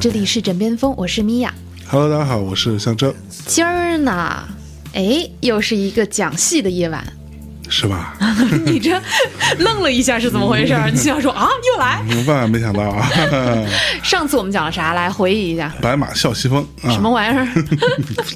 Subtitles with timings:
[0.00, 1.52] 这里是枕边风，我是米娅。
[1.88, 3.12] Hello，大家好，我是向征，
[3.46, 4.46] 今儿呢，
[4.92, 7.04] 哎，又是一个讲戏的夜晚。
[7.68, 8.14] 是吧？
[8.64, 9.00] 你这
[9.58, 10.74] 愣了一下是怎么回事？
[10.90, 12.02] 你想说啊，又来？
[12.26, 13.08] 万万没想到啊！
[14.02, 14.92] 上次我们讲了啥？
[14.94, 17.46] 来回忆一下，白马啸西风啊，什么玩意儿？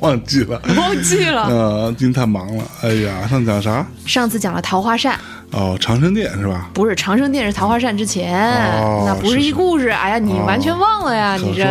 [0.01, 0.61] 忘记了？
[0.77, 1.43] 忘记了。
[1.49, 2.65] 呃，今天太忙了。
[2.83, 3.87] 哎呀，上次讲啥？
[4.07, 5.19] 上次讲了桃花扇，
[5.51, 6.71] 哦，长生殿是吧？
[6.73, 8.35] 不是长生殿是桃花扇之前，
[8.81, 9.89] 哦那不是一故事。
[9.89, 11.65] 哎呀，你完全忘了呀，可你这。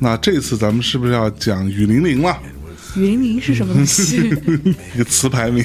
[0.00, 2.36] 那这次咱们是不是要讲雨霖铃了？
[2.96, 4.30] 雨霖铃是什么东西？
[4.94, 5.64] 一个词牌名。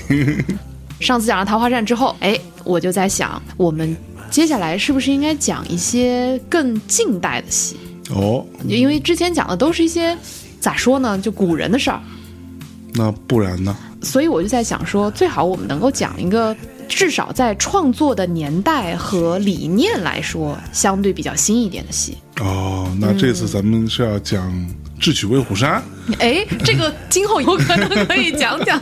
[1.04, 3.96] 上次讲了桃花扇之后，哎，我就在想，我们
[4.32, 7.76] 接下来是不是应该讲一些更近代的戏？
[8.16, 10.18] 哦，因为之前讲的都是一些
[10.62, 12.00] 咋说呢，就古人的事儿，
[12.94, 13.76] 那不然呢？
[14.02, 16.56] 所以我就在想说，最好我们能够讲一个
[16.94, 22.18] 至少在创作的年代和理念来说相对比较新一点的戏。
[22.40, 24.52] 哦，那这次咱们是要讲
[25.00, 25.84] 《智取威虎山》，
[26.20, 28.80] 哎，这个今后有可能可以讲讲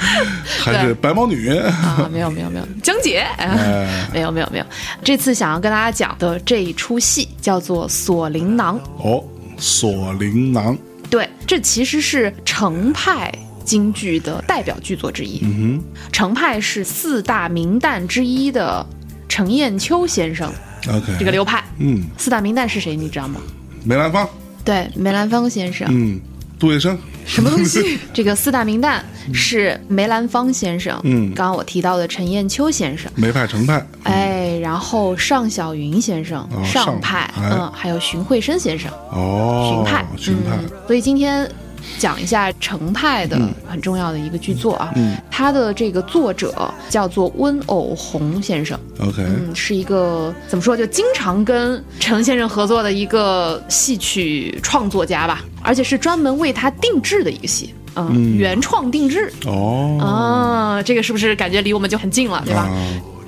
[0.60, 1.48] 还是白毛女？
[1.56, 2.08] 啊？
[2.12, 4.64] 没有没有没有，江姐，哎，没有没有没有，
[5.02, 8.78] 这次想要跟大家讲的这一出戏叫做《锁麟囊》。
[9.02, 9.24] 哦，
[9.58, 10.76] 锁麟囊。
[11.08, 13.32] 对，这其实是程派
[13.66, 15.40] 京剧的代表剧作之一。
[15.42, 18.86] 嗯哼程派是四大名旦之一的
[19.28, 20.50] 程砚秋先生
[20.88, 21.12] ，OK。
[21.18, 21.62] 这个流派。
[21.78, 22.96] 嗯，四大名旦是谁？
[22.96, 23.40] 你知道吗？
[23.84, 24.26] 梅兰芳。
[24.64, 25.86] 对，梅兰芳先生。
[25.90, 26.18] 嗯，
[26.58, 26.96] 杜月笙。
[27.26, 27.98] 什么东西？
[28.14, 29.00] 这个四大名旦
[29.32, 33.84] 是梅兰芳先生，嗯刚刚我提到的陈砚秋先生，梅派程派。
[34.04, 40.56] 哎，然后尚小云先生，哦尚尚派，哎嗯，还有荀慧生先生，哦，荀派，荀派。
[40.56, 40.70] 嗯。
[40.86, 41.50] 所以今天
[41.98, 43.38] 讲一下程派的
[43.68, 45.16] 很重要的一个剧作啊，嗯。
[45.30, 58.36] 他的这个作者叫做温偶红先生，OK，嗯，是一个怎么说，就经常跟程先生合作的一个戏曲创作家吧，而且是专门为他定制的一个戏，嗯，嗯。
[58.36, 59.30] 原创定制。
[59.46, 62.62] 哦，啊，这个是不是感觉离我们就很近了，对吧？
[62.62, 62.72] 啊。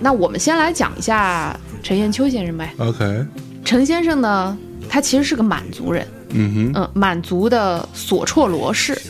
[0.01, 2.73] 那我们先来讲一下陈砚秋先生呗。
[2.79, 3.27] ？OK，
[3.65, 4.57] 陈先生呢，
[4.89, 9.01] 他其实是个满族人，嗯嗯，满族的索绰罗氏，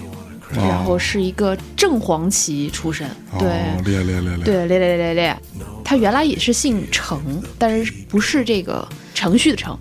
[0.52, 3.48] 然后是一个正黄旗出身，哦对。
[3.84, 4.96] 对，列列列。
[4.96, 5.36] 列列，
[5.84, 9.76] 他原来也是姓程，但是不是这个程序的程，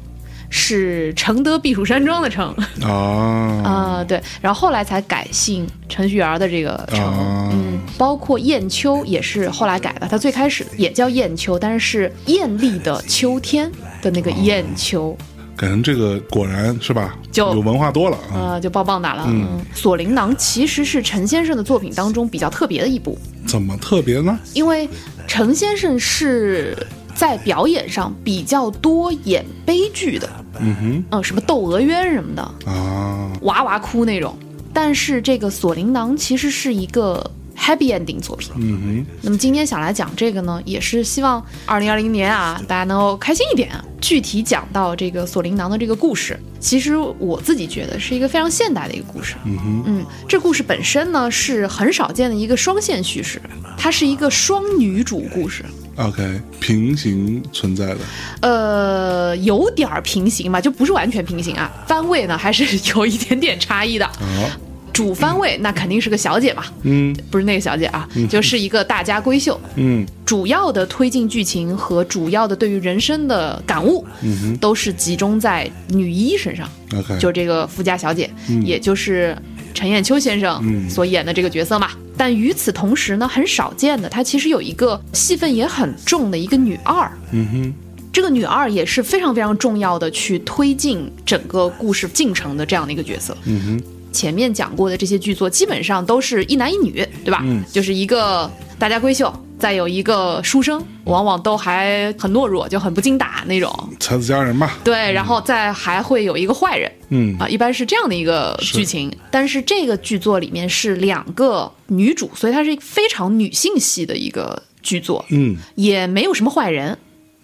[0.50, 2.53] 是承德避暑山庄的程。
[2.81, 2.88] 啊
[3.68, 13.69] 啊、对，然后后来才改姓程序员的这个程，啊嗯，包括燕秋也是后来改的，他最开始也叫燕秋，但是是艳丽的秋天
[14.02, 15.18] 的那个雁秋，
[15.57, 17.18] 改成这个果然是吧？
[17.31, 18.53] 就有文化多了啊？
[18.53, 19.23] 呃，就棒棒哒了。
[19.28, 24.38] 嗯，锁麟囊其实是陈先生的作品当中比较特别的一部，怎么特别呢？
[24.53, 24.88] 因为
[25.28, 26.78] 陈先生是
[27.16, 30.29] 在表演上比较多演悲剧的，
[30.59, 32.41] 嗯哼嗯，什么窦娥冤什么的，
[32.72, 34.38] 啊，哇哇哭那种。
[34.72, 38.51] 但是这个锁麟囊其实是一个 happy ending 作品。
[38.57, 43.84] 嗯那么今天想来讲这个呢，也是希望二零二零年啊，大家能够开心一点啊。
[44.00, 49.35] 具体讲到这个锁麟囊的这个故事，其实我自己觉得是一个非常现代的一个故事。
[49.44, 53.41] 嗯哼，嗯，这故事本身呢是很少见的一个双线叙事，
[53.75, 55.66] 它是一个双女主故事。
[55.95, 57.97] OK，平行存在的，
[58.41, 62.63] 呃，有点儿平行吧，就不是完全平行啊，番位呢还是
[62.94, 64.06] 有一点点差异的。
[64.06, 64.50] 好，
[64.97, 67.16] 主番位那肯定是个小姐嘛，嗯。
[67.30, 69.59] 不是那个小姐啊，就是一个大家闺秀。
[69.75, 70.03] 嗯。
[70.25, 74.57] 主要的推进剧情和主要的对于人生的感悟，嗯哼。
[74.57, 76.68] 都是集中在女一身上
[76.98, 78.27] ，，OK，就这个富家小姐，
[78.66, 79.38] 也就是
[79.72, 80.89] 陈砚秋先生嗯。
[80.89, 81.92] 所演的这个角色嘛。
[82.18, 87.07] 但与此同时呢，很少见的，她其实有一个戏份也很重的一个女二。
[87.31, 87.74] 嗯哼，
[88.12, 93.38] 这个女二也是非常非常重要的，去推进整个故事进程的这样的一个角色。
[93.45, 97.42] 嗯哼，前面讲过的这些剧作，基本上都是一男一女，对吧？
[97.44, 98.50] 嗯就是一个
[98.80, 103.71] 大家闺秀，再有一个书生，往往都还很懦弱，就很不经打那种。
[104.00, 109.12] 才子佳人嘛，对，然后再还会有一个坏人嗯啊，一般是这样的一个剧情。
[109.30, 116.98] 但是这个剧作里面是两个女主，所以它是非常女性系的一个剧作，嗯也没有什么坏人。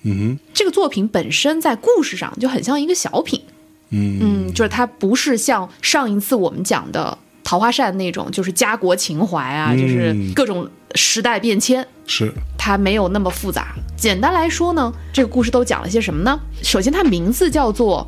[0.06, 3.53] 嗯这个作品本身在故事上就很像一个小品，哼，
[3.90, 4.20] 嗯。
[4.22, 9.78] 嗯，就是它不是像上一次我们讲的《桃花扇》那种，就是家国情怀啊，嗯。
[9.78, 13.74] 就是各种时代变迁，是，它没有那么复杂。
[13.96, 16.40] 简单来说呢，这个故事都讲了些什么呢？
[16.62, 18.08] 首先，它名字叫做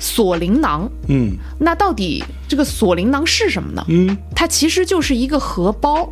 [0.04, 1.36] 《锁麟囊》，嗯。
[1.58, 3.84] 那到底这个锁麟囊是什么呢？
[3.88, 6.10] 嗯，它其实就是一个荷包，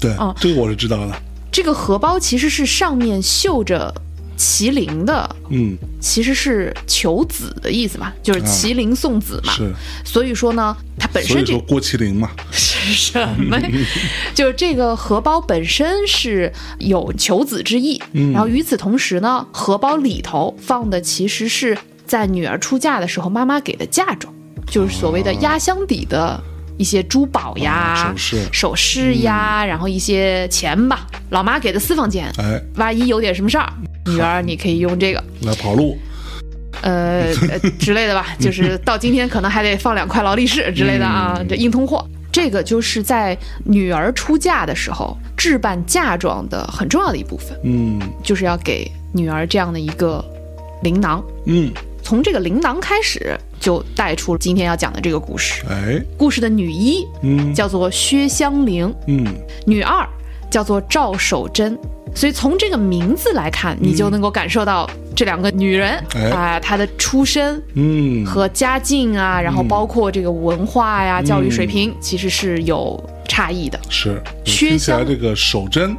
[0.00, 1.14] 对啊，这个我是知道的，
[1.52, 3.94] 这个荷包其实是上面绣着
[4.36, 9.52] 麒麟的嗯，其实是求子的意思嘛，就是麒麟送子嘛。
[9.52, 9.72] 是，
[10.04, 13.58] 所以说呢，它本身这所以说郭麒麟嘛，是什么？
[14.34, 18.00] 就是这个荷包本身是有求子之意，
[18.32, 21.76] 然后与此同时呢，荷包里头放的其实是
[22.06, 24.32] 在女儿出嫁的时候妈妈给的嫁妆，
[24.66, 26.42] 就是所谓的压箱底的
[26.76, 28.48] 一些珠宝呀、哦首饰。
[28.52, 33.72] 首饰呀，然后一些钱吧，老妈给的私房钱，哎，万一有点什么事儿，
[34.06, 35.22] 女儿你可以用这个。
[35.42, 35.96] 来跑路，
[36.82, 42.04] 呃呃之类的吧， 就是到今天可能还得放两块劳力士之类的啊，这硬通货。
[42.32, 48.00] 这个就是在女儿出嫁的时候置办嫁妆的很重要的一部分，嗯。
[48.24, 50.24] 就是要给女儿这样的一个
[50.82, 51.22] 铃囊。
[51.46, 51.70] 嗯，
[52.02, 55.64] 从这个铃囊开始，就带出今天要讲的这个故事。
[55.70, 57.54] 哎，故事的女一嗯。
[57.54, 59.24] 叫做薛香菱，嗯，
[59.66, 60.06] 女二
[60.50, 61.78] 叫做赵守贞。
[62.14, 66.28] 所以从这个名字来看，你就能够感受到这两个女人哎。
[66.28, 73.80] 啊、她的出身嗯，和家境啊，然后包括这个文化呀、教育水平，其实是有差异的。
[73.88, 75.96] 是，薛香这个守贞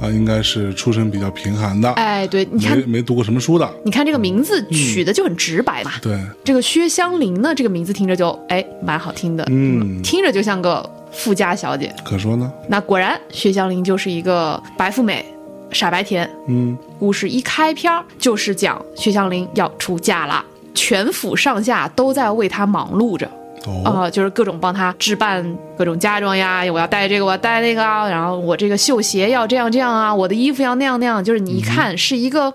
[0.00, 5.92] 啊，应该是出身比较贫寒的，哎，对，你看，没读过什么书的，你看这个名字取的就很直白嘛。
[6.02, 11.94] 对，这个薛湘灵呢，这个名字听着就哎蛮好听的，嗯听着就像个富家小姐。
[12.04, 15.24] 可说呢，那果然，薛湘灵就是一个白富美，
[15.70, 16.28] 傻白甜。
[16.48, 20.44] 嗯故事一开篇儿就是讲薛湘灵要出嫁了，
[20.74, 23.30] 全府上下都在为她忙碌着。
[23.66, 32.52] 哦，啊、就是各种帮她置办各种嫁妆呀，我要带这个，我要带那个啊，然后我这个绣鞋要这样这样啊，我的衣服要那样那样，就是你一看是一个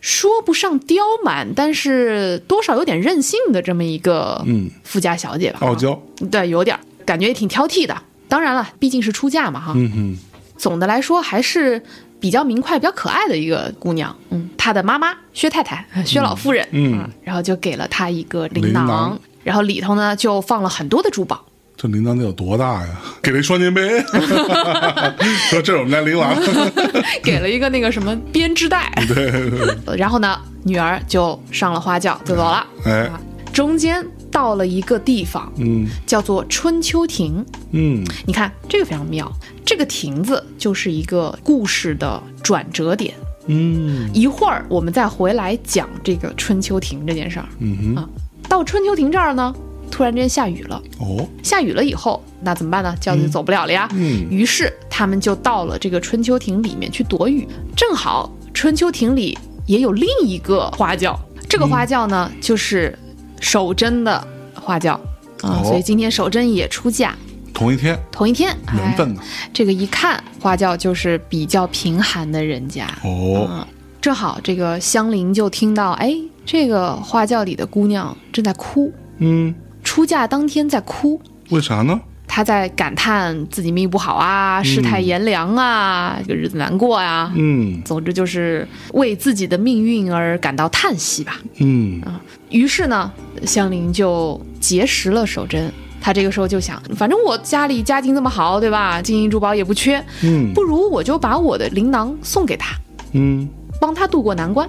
[0.00, 7.96] 说不上刁蛮，但是多少有点任性的这么一个嗯，富家小姐吧，傲娇，对，有点儿感觉也挺挑剔的。
[8.28, 10.18] 当然了，毕竟是出嫁嘛哈，嗯哼，
[10.56, 11.82] 总的来说还是
[12.20, 14.14] 比较明快、比较可爱的一个姑娘。
[14.30, 16.98] 嗯，她的妈妈薛太太、薛老夫人，嗯。
[16.98, 21.44] 啊然后就给了她一个铃铃囊，囊然后里头呢就放了很多的珠宝。
[21.76, 23.00] 这铃铛得有多大呀？
[23.22, 24.00] 给了一双肩背，
[25.48, 26.36] 说这是我们家铃郎，
[27.24, 32.66] 给了一个那个什么编织袋，对，然后呢，女儿就上了花轿就走了。
[32.84, 33.18] 哎啊，
[33.50, 37.42] 中间到了一个地方，嗯叫做春秋亭。
[37.70, 39.30] 嗯，你看这个非常妙，
[39.64, 43.14] 这个亭子就是一个故事的转折点。
[43.46, 47.46] 嗯一会儿我们再回来讲这个春秋亭这件事儿。
[47.58, 48.08] 嗯哼，啊
[48.50, 49.54] 到春秋亭这儿呢，
[49.92, 50.82] 突然之间下雨了。
[50.98, 52.92] 哦，下雨了以后，那怎么办呢？
[53.00, 53.88] 轿子就走不了了呀。
[53.92, 57.46] 嗯于是他们就到了这个春秋亭里面去躲雨。
[57.76, 61.16] 正好春秋亭里也有另一个花轿，
[61.48, 62.98] 这个花轿呢、就是
[63.40, 64.94] 守贞的花轿
[65.42, 67.14] 啊，哦所以今天守贞也出嫁。
[67.54, 69.20] 同一天，同一天，缘分呢？
[69.22, 72.86] 哎，这个一看花轿就是比较贫寒的人家。
[73.04, 73.66] 哦，嗯，
[74.00, 79.54] 正好这个香菱就听到，哎，这个花轿里的姑娘正在哭，嗯，
[79.84, 81.20] 出嫁当天在哭，
[81.50, 82.00] 为啥呢？
[82.32, 87.32] 她在感叹自己命不好啊，世态炎凉啊，这个日子难过啊。
[87.34, 91.40] 嗯总之就是为自己的命运而感到叹息吧。
[91.58, 92.20] 嗯啊
[92.50, 93.10] 于是呢，
[93.44, 95.72] 香菱就结识了守贞。
[96.00, 99.02] 她这个时候就想，反正我家里家境这么好，对吧？
[99.02, 102.76] 金银珠宝也不缺，嗯不如我就把我的铃囊送给她，
[103.12, 103.48] 嗯，
[103.80, 104.68] 帮她渡过难关。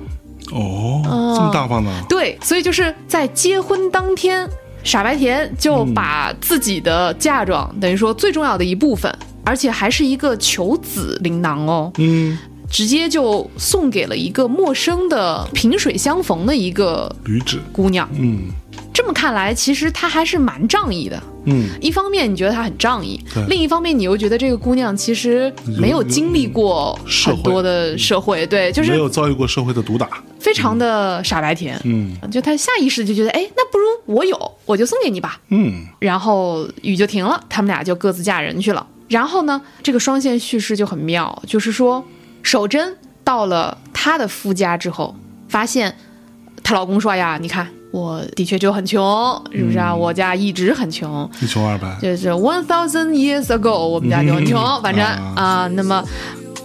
[0.52, 1.92] 哦，哦这么大方呢？
[2.08, 4.48] 对，所以就是在结婚当天，
[4.84, 12.38] 傻白甜就把自己的嫁妆，等于说最重要的一部分，而且还是一个求子铃囊哦，嗯，
[12.70, 18.10] 直接就送给了一个陌生的萍水相逢的一个女子，姑娘。
[18.18, 18.50] 嗯。
[18.94, 21.22] 这么看来，其实她还是蛮仗义的。
[21.46, 30.10] 嗯，一方面你觉得她很仗义，另一方面你又觉得这个姑娘其实没有经历过很多的社会，对，就是没有遭遇过社会的毒打，
[30.52, 31.80] 非常的傻白甜。
[31.86, 35.40] 嗯就他下意识就觉得，哎，那不如我有，我就送给你吧。
[35.50, 38.86] 嗯然后雨就停了，他们俩就各自嫁人去了。
[39.08, 42.04] 然后呢，这个双线叙事就很妙，就是说，
[42.44, 45.14] 守贞到了她的夫家之后，
[45.50, 45.94] 发现
[46.64, 49.94] 她老公说：“哎呀，你看，我的确就很穷，是不是啊？
[49.94, 56.02] 我家一直很穷，一穷二白，就是 one thousand years ago，我们家就很穷，反正啊啊，那么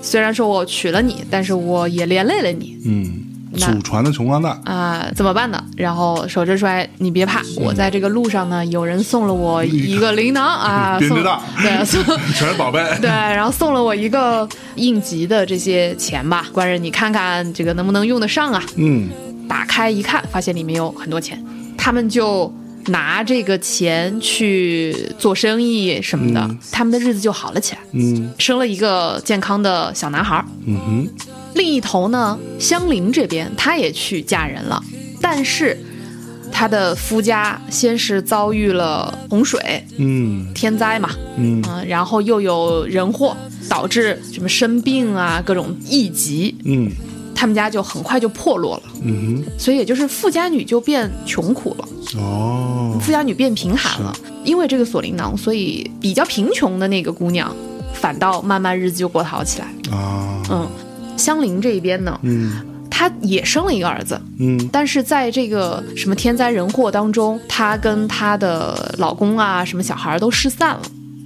[0.00, 3.25] 虽然说我娶了你，但是我也连累了你。”嗯，那
[3.56, 5.62] 祖传的穷光蛋，啊、怎么办呢？
[5.76, 12.02] 然后守贞说：“哎，你别怕，我在这个路上呢，有人送了我一个铃铛啊，送 编织袋对送
[12.34, 18.62] 全是宝贝， 对，然后送了我一个应急的这些钱吧，官人你看看这个能不能用得上啊？
[18.76, 19.08] 嗯。
[19.48, 21.40] 打开一看，发现里面有很多钱，
[21.78, 22.52] 他们就
[22.86, 26.58] 拿这个钱去做生意什么的，嗯。
[26.72, 28.32] 他们的日子就好了起来，嗯。
[28.38, 30.44] 生了一个健康的小男孩儿。
[30.66, 31.08] 嗯哼，
[31.56, 34.82] 另一头呢，香菱这边她也去嫁人了，
[35.20, 35.76] 但是
[36.52, 40.52] 她的夫家先是遭遇了洪水，嗯。
[40.54, 41.62] 天灾嘛，嗯。
[41.62, 43.36] 啊、然后又有人祸，
[43.68, 46.90] 导致什么生病啊，各种疫疾，嗯。
[47.34, 49.44] 他们家就很快就破落了，嗯哼。
[49.58, 57.54] 所以也就是富家女就变穷苦了，哦，富家女变贫寒了，因为这个锁麟囊，所以比较贫穷的那个姑娘，
[57.92, 59.66] 反倒慢慢日子就过得好起来。
[59.94, 60.66] 啊，嗯，
[61.16, 62.52] 香菱这一边呢，嗯
[62.90, 70.82] 她也生了一个儿子，嗯但是在这个什么天灾人祸当中，她跟她的老公啊，什么小孩都失散了。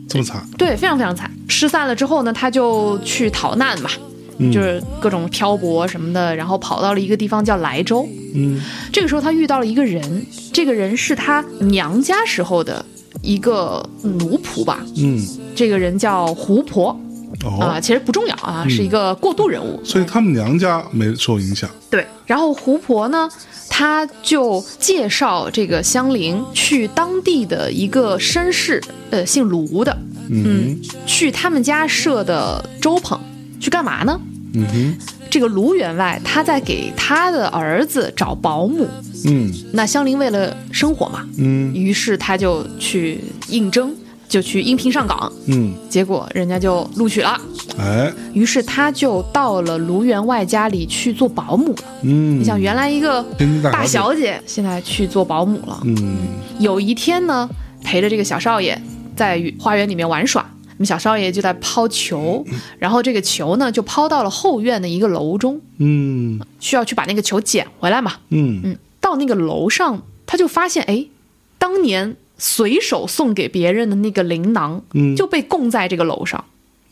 [0.09, 1.31] 这么惨，对，非常非常惨。
[1.47, 3.91] 失散了之后呢，她就去逃难嘛，
[4.39, 8.09] 嗯就是各种漂泊什么的，然后跑到了一个地方叫莱州。
[8.35, 8.61] 嗯
[8.93, 12.85] 这个时候，她遇到了一个人，这个人是她娘家时候的
[13.23, 14.85] 一个奴仆吧。
[14.97, 16.99] 嗯，这个人叫胡婆
[17.45, 19.81] 啊、哦，其实不重要啊，是一个过渡人物。
[19.85, 23.29] 所以他们娘家没受影响，对，然后胡婆呢，
[23.69, 29.97] 她就介绍这个香菱去当地的一个绅士，呃，姓卢的，
[30.29, 30.79] 嗯。
[31.07, 33.19] 去他们家设的粥棚，
[33.59, 34.21] 去干嘛呢？
[34.53, 34.99] 嗯哼，
[35.31, 38.87] 这个卢员外他在给他的儿子找保姆，
[39.27, 39.53] 嗯。
[39.73, 41.75] 那香菱为了生活嘛，嗯。
[41.75, 43.95] 于是他就去应征，
[44.31, 47.37] 就去应聘上岗，嗯，结果人家就录取了，
[47.77, 51.85] 哎，于是他就到了卢员外家里去做保姆了。
[52.03, 53.21] 嗯，你想，原来一个
[53.73, 55.81] 大小姐，现在去做保姆了。
[55.85, 56.17] 嗯。
[56.61, 57.51] 有一天呢，
[57.83, 58.81] 陪着这个小少爷
[59.17, 62.45] 在花园里面玩耍，那么小少爷就在抛球，
[62.79, 66.41] 然后这个球呢就抛到了后院的一个楼中，嗯。
[66.61, 68.13] 需要去把那个球捡回来嘛。
[68.29, 68.61] 嗯。
[68.63, 71.07] 嗯，到那个楼上，他就发现，哎，
[71.59, 76.43] 当年随手送给别人的那个铃囊嗯，就被供在这个楼上。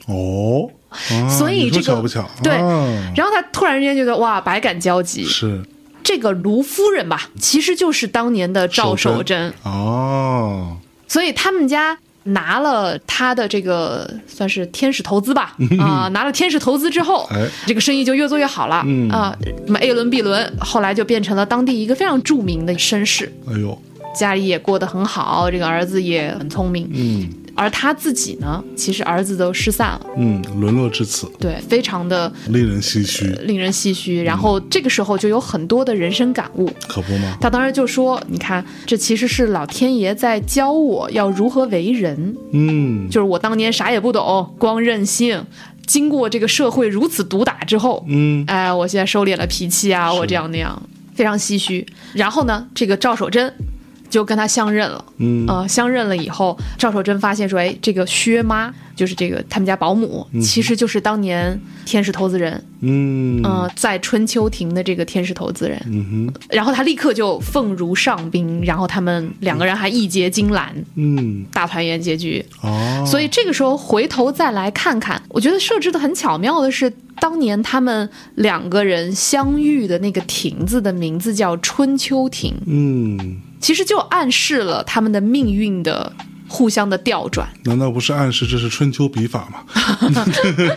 [0.06, 2.28] 哦，啊 所以这个巧不巧？
[2.42, 2.54] 对。
[2.54, 3.12] 啊。
[3.16, 5.24] 然后他突然之间觉得，哇，百感交集。
[5.24, 5.64] 是。
[6.04, 17.46] 这个卢夫人吧，其实就是当年的赵守贞，哦，所以他们家拿了他的这个算是天使投资吧， 啊、拿了天使投资之后，哎。
[17.66, 19.10] 这个生意就越做越好了，嗯。
[19.10, 19.36] 啊，
[19.66, 23.78] 什么 A 轮 B 轮，后来就变成了当地一个非常著名的绅士，哎呦，
[24.18, 27.28] 家里也过得很好，这个儿子也很聪明，嗯
[27.60, 34.22] 而他自己呢，其实儿子都失散了，嗯，沦落至此，对，非常的令人唏嘘，令人唏嘘。
[34.22, 37.36] 然后这个时候就有很多的人生感悟，可不吗？
[37.40, 42.36] 他当时就说：“你看，这其实是老天爷在教我要如何为人。
[42.52, 45.44] 嗯就是我当年啥也不懂，光任性。
[45.84, 50.80] 经过这个社会如此毒打之后，嗯哎，我现在收敛了脾气啊，我这样那样，
[51.16, 51.84] 非常唏嘘。
[52.12, 53.52] 然后呢，这个赵守贞
[54.08, 55.04] 就跟他相认了。
[55.18, 65.80] 嗯呃，相认了以后，赵守贞发现说，哎，这个薛妈就是这个他们家保姆，其实就是当年天使投资人，嗯呃，在春秋亭的这个天使投资人。
[65.86, 72.44] 嗯哼然后他立刻就奉如上宾，然后他们两个人还义结金兰，嗯大团圆结局。
[72.60, 86.12] 哦，所以这个时候回头再来看看，我觉得设置的很巧妙的是，当年他们两个人相遇的那个亭子的名字叫春秋亭，嗯，其实就暗示了他们的命运的
[86.48, 90.26] 互相的调转，难道不是暗示这是春秋笔法吗？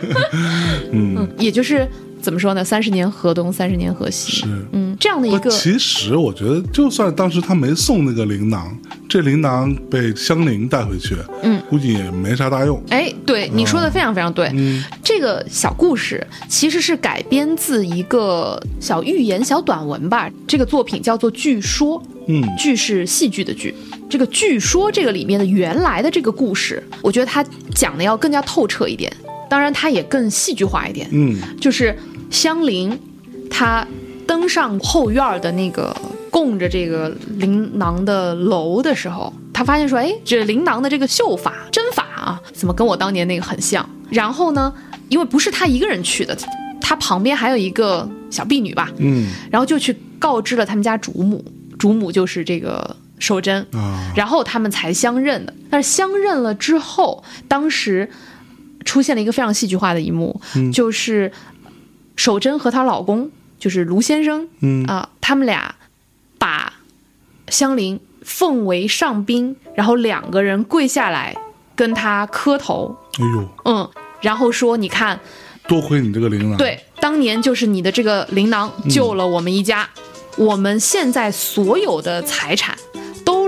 [0.92, 1.88] 嗯，也就是
[2.20, 2.62] 怎么说呢？
[2.64, 4.32] 三十年河东，三十年河西。
[4.32, 4.44] 是。
[4.72, 8.76] 嗯，这样的一，个其实我觉得，就算当时他没送那个铃囊，
[9.08, 12.80] 这铃囊被香菱带回去，嗯，估计也没啥大用。
[12.90, 14.50] 哎，对你说的非常非常对。
[14.54, 20.30] 嗯这个小故事其实是改编自一个小寓言、小短文吧。
[20.46, 23.74] 这个作品叫做《据说》，嗯剧是戏剧的剧。
[24.12, 27.42] 这个据说这个里面的原来的这个故事，我觉得他
[27.74, 29.10] 讲的要更加透彻一点，
[29.48, 31.08] 当然他也更戏剧化一点。
[31.12, 31.96] 嗯就是
[32.30, 32.98] 香菱，
[33.48, 33.88] 她
[34.26, 35.96] 登上后院儿的那个
[36.30, 43.88] 供着这个琳琅的楼的时候，她发现说，哎，这琳琅的这个绣法针法啊，怎么跟我当年那个很像？
[44.10, 44.70] 然后呢，
[45.08, 46.36] 因为不是她一个人去的，
[46.82, 51.42] 她旁边还有一个小婢女吧，嗯然后就去告知了他们家主母，
[51.78, 55.54] 主母就是这个守贞，啊，然后他们才相认的。
[55.70, 58.10] 但是相认了之后，当时
[58.84, 60.72] 出现了一个非常戏剧化的一幕，嗯。
[60.72, 61.30] 就是
[62.16, 64.84] 守贞和她老公，就是卢先生嗯。
[64.86, 65.76] 啊、他们俩
[66.38, 66.74] 把
[67.48, 71.36] 香菱奉为上宾，然后两个人跪下来
[71.76, 75.18] 跟他磕头，哎呦，嗯，然后说：“你看，
[75.68, 79.88] 多亏你这个铃囊，，对，当年就是你的这个铃囊救了我们一家，
[80.36, 82.91] 我们现在所有的财产都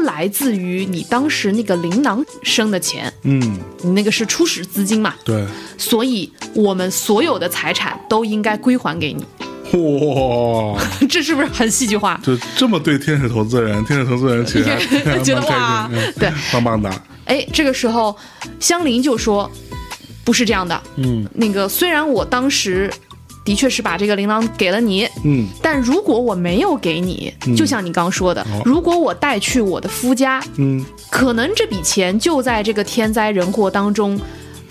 [0.05, 5.45] 来来自于你当时那个琳琅生的钱，嗯，你那个是初始资金嘛，对，
[5.77, 9.27] 所以我们所有的财产都应该归还给你。
[9.73, 10.81] 哇，
[11.11, 12.19] 这是不是很戏剧化？
[12.23, 14.65] 就这么对天使投资人，天使投资人其实
[15.25, 16.89] 觉得哇，嗯对，棒棒的，
[17.25, 18.17] 哎，这个时候
[18.61, 19.51] 香菱就说
[20.25, 21.29] ：“不是这样的，嗯。
[21.35, 22.91] 那个虽然我当时
[23.45, 25.47] 的确是把这个琳琅给了你，嗯。
[25.63, 28.63] 但如果我没有给你，就像你刚说的，哦。
[28.65, 34.19] 如果我带去我的夫家，嗯，可能这笔钱就在这个天灾人祸当中，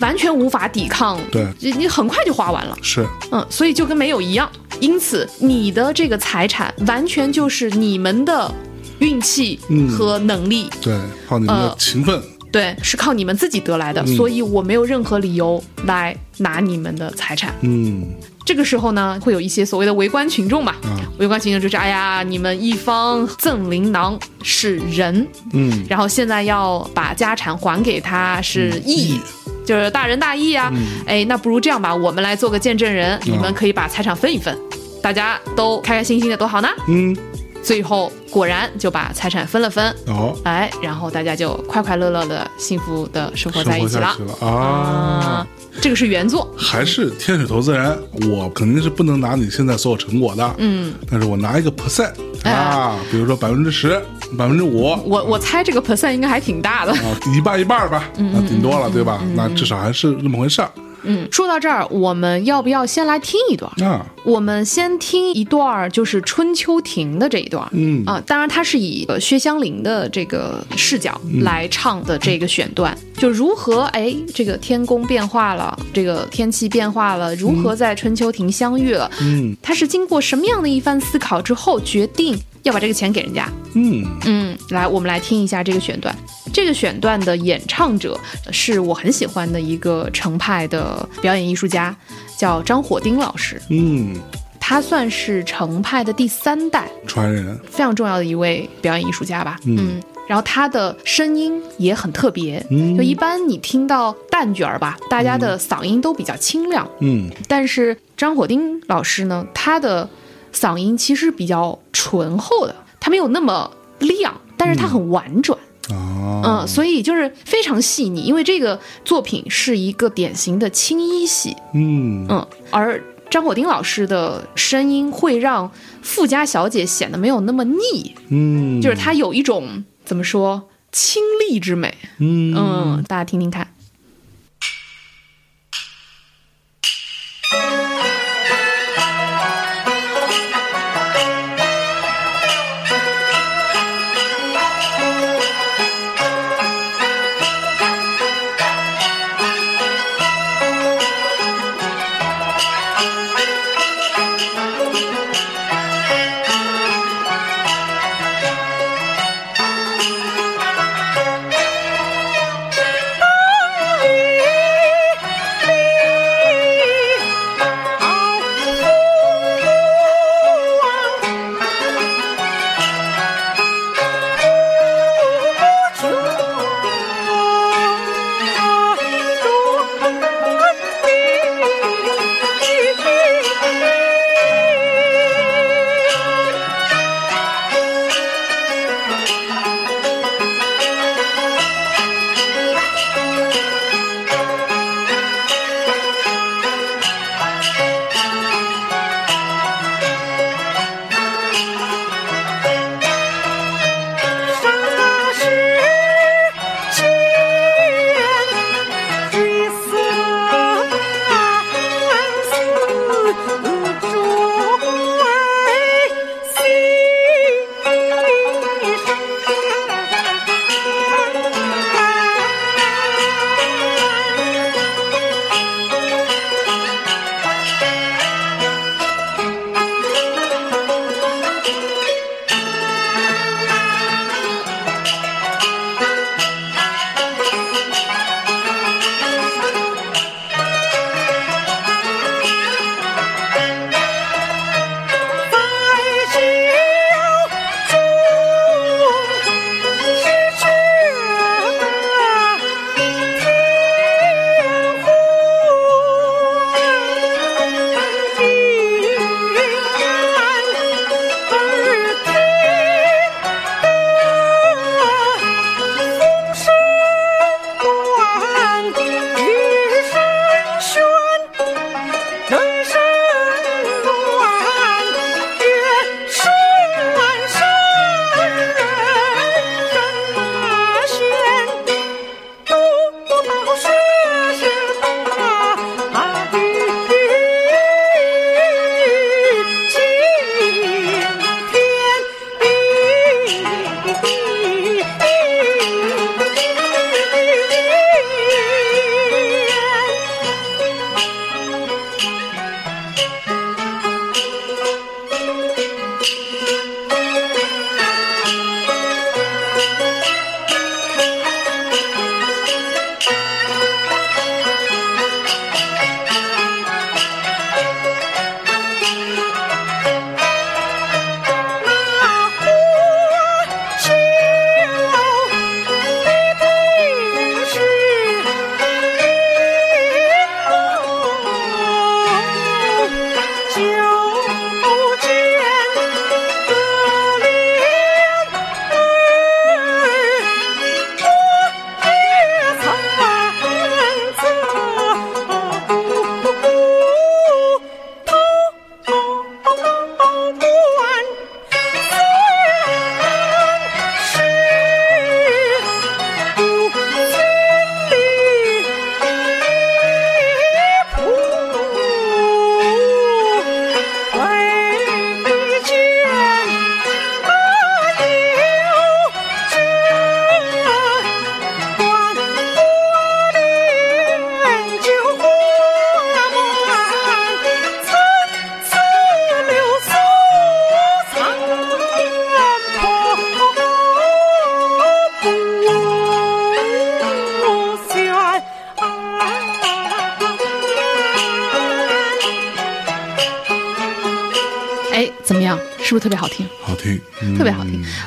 [0.00, 1.46] 完全无法抵抗，对。
[1.60, 4.50] 你你很快就花完了，是，嗯，所以就跟没有一样。
[4.80, 8.52] 因此，你的这个财产完全就是你们的
[8.98, 9.88] 运气嗯。
[9.88, 14.16] 和能力，对，靠你们勤奋，对，是靠你们自己得来的，嗯。
[14.16, 17.54] 所以我没有任何理由来拿你们的财产。
[17.60, 18.04] 嗯
[18.44, 25.84] 这个时候呢，会有一些所谓的围观群众嘛，啊围观群众就是，哎呀，你们一方赠琳囊是仁，嗯。
[25.88, 29.14] 然后现在要把家产还给他是义。
[29.14, 29.20] 义。
[29.64, 30.70] 就是大仁大义啊，
[31.06, 34.54] 哎，那不如这样吧，我们来做个见证人，你们可以把财产分一分，
[35.00, 36.68] 大家都开开心心的，多好呢。
[36.86, 37.16] 嗯，
[37.64, 44.14] 最后果然就把财产分了分，哦，哎，然后大家就快快乐乐的、幸福的生活在一起了。
[44.40, 45.46] 啊。
[45.80, 47.98] 这个是原作，还是天使投资人，
[48.30, 52.12] 我肯定是不能拿你现在所有成果的，嗯，但是我拿一个 percent
[52.44, 52.52] 哎。
[52.52, 54.00] 啊，比如说百分之十、
[54.38, 54.86] 百分之五。
[54.88, 56.94] 啊，我我猜这个 percent 应该还挺大的。
[57.36, 59.20] 一半一半吧，嗯那顶多了，对吧？
[59.34, 60.70] 那至少还是那么回事儿
[61.04, 63.70] 嗯，说到这儿，我们要不要先来听一段？
[63.82, 64.04] 啊。
[64.24, 67.68] 我们先听一段儿，就是春秋亭的这一段儿。
[67.72, 83.46] 嗯啊，当然它是以呃薛湘灵的这个视角来唱的这个选段，就如何哎这个天宫变化了，这个天气变化了，如何在春秋亭相遇了，嗯他是经过什么样的一番思考之后决定要把这个钱给人家？
[83.74, 86.16] 嗯嗯，来，我们来听一下这个选段。
[86.52, 88.18] 这个选段的演唱者
[88.52, 91.94] 是我很喜欢的一个程派的表演艺术家，
[92.36, 93.60] 叫张火丁老师。
[93.70, 94.16] 嗯，
[94.60, 99.58] 他算是程派的第三代，传人，非常重要的一位表演艺术家吧。
[99.64, 100.00] 嗯。
[100.26, 102.96] 然后他的声音也很特别，嗯。
[102.96, 107.30] 就一般你听到旦角儿吧，大家的嗓音都比较清亮，嗯。
[107.46, 110.08] 但是张火丁老师呢，他的
[110.52, 115.58] 嗓音其实比较醇厚的，他没有那么亮，但是他很婉转。
[115.90, 122.26] 啊，嗯，所以就是非常细腻，因为这个作品是一个典型的青衣戏，嗯。
[122.28, 125.70] 嗯，而张火丁老师的声音会让
[126.02, 132.54] 富家小姐显得没有那么腻，嗯，就是她有一种怎么说清丽之美，嗯。
[132.56, 133.73] 嗯，大家听听看。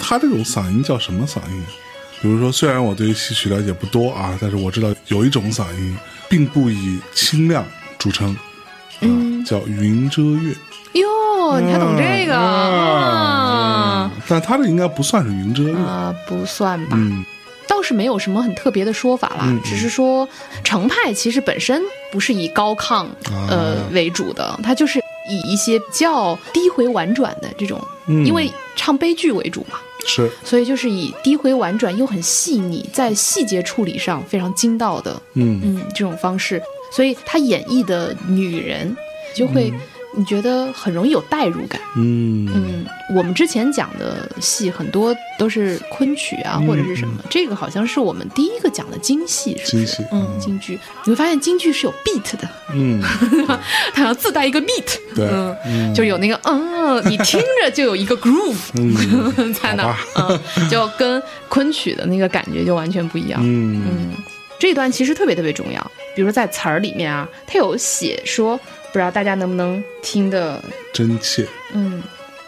[0.08, 1.66] 他这种嗓音叫什么嗓音？
[2.22, 5.98] 比如说，虽然我对戏曲了解不多啊，但是我知道有一种嗓音
[6.30, 7.66] 并不以清亮
[8.00, 8.34] 著称，
[9.02, 10.56] 嗯，叫云遮月。
[10.94, 14.10] 哟，你还懂这个啊？
[14.16, 15.76] 嗯但他这应该不算是云遮月。
[15.76, 16.92] 啊，不算吧。
[16.94, 17.26] 嗯
[17.68, 20.28] 倒是没有什么很特别的说法啦，嗯只是说
[20.64, 21.82] 程派其实本身
[22.14, 35.62] 不是以高亢啊呃为主的，它就是以一些比较低回婉转的这种，嗯因为唱悲剧为主嘛，是，所以就是以低回婉转又很细腻，在细节处理上非常精到的，嗯。
[35.64, 36.60] 嗯，这种方式，
[36.92, 38.98] 所以他演绎的女人
[39.36, 39.72] 就会。
[40.18, 42.50] 你觉得很容易有代入感，嗯。
[42.54, 50.04] 嗯，我们之前讲的戏很多都是昆曲啊，或者是什么，这个好像是我们第一个讲的京戏，是不是？
[50.12, 53.00] 嗯，京剧，你会发现京剧是有 beat 的，嗯，
[53.94, 55.94] 它要自带一个 beat，对嗯，嗯。
[55.94, 63.40] 就有那个嗯，你听着就有一个 groove 嗯 在那儿，嗯，就跟昆曲的那个感觉就完全不一样。
[63.44, 63.84] 嗯。
[63.86, 64.18] 嗯，
[64.60, 65.80] 这一段其实特别特别重要，
[66.16, 68.60] 比如说在词儿里面啊，它有写说，
[68.98, 70.60] 不知道大家能不能听得，
[70.92, 72.02] 真切，嗯，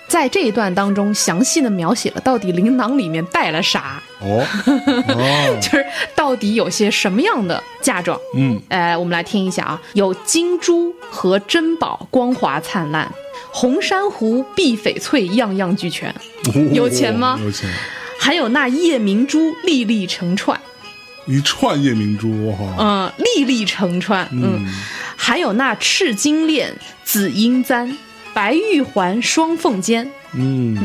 [0.07, 4.43] 在这一段当中详细的描写了到底琳琅里面带了啥，哦
[5.09, 5.85] 哦， 就是
[6.15, 8.19] 到底有些什么样的嫁妆。
[8.35, 8.59] 嗯。
[8.69, 13.05] 呃，我们来听一下啊，有金珠和珍宝，光华灿烂；
[13.51, 16.11] 红珊瑚、碧翡翠，样样俱全。
[16.73, 17.39] 有钱吗？
[17.43, 17.69] 有钱，
[18.19, 20.59] 还有那夜明珠，粒粒成串，
[21.27, 24.65] 一串夜明珠，哈，嗯，粒粒成串，嗯，
[25.29, 27.95] 还有那赤金链、紫英簪、
[28.33, 30.75] 白玉环、双凤尖，嗯，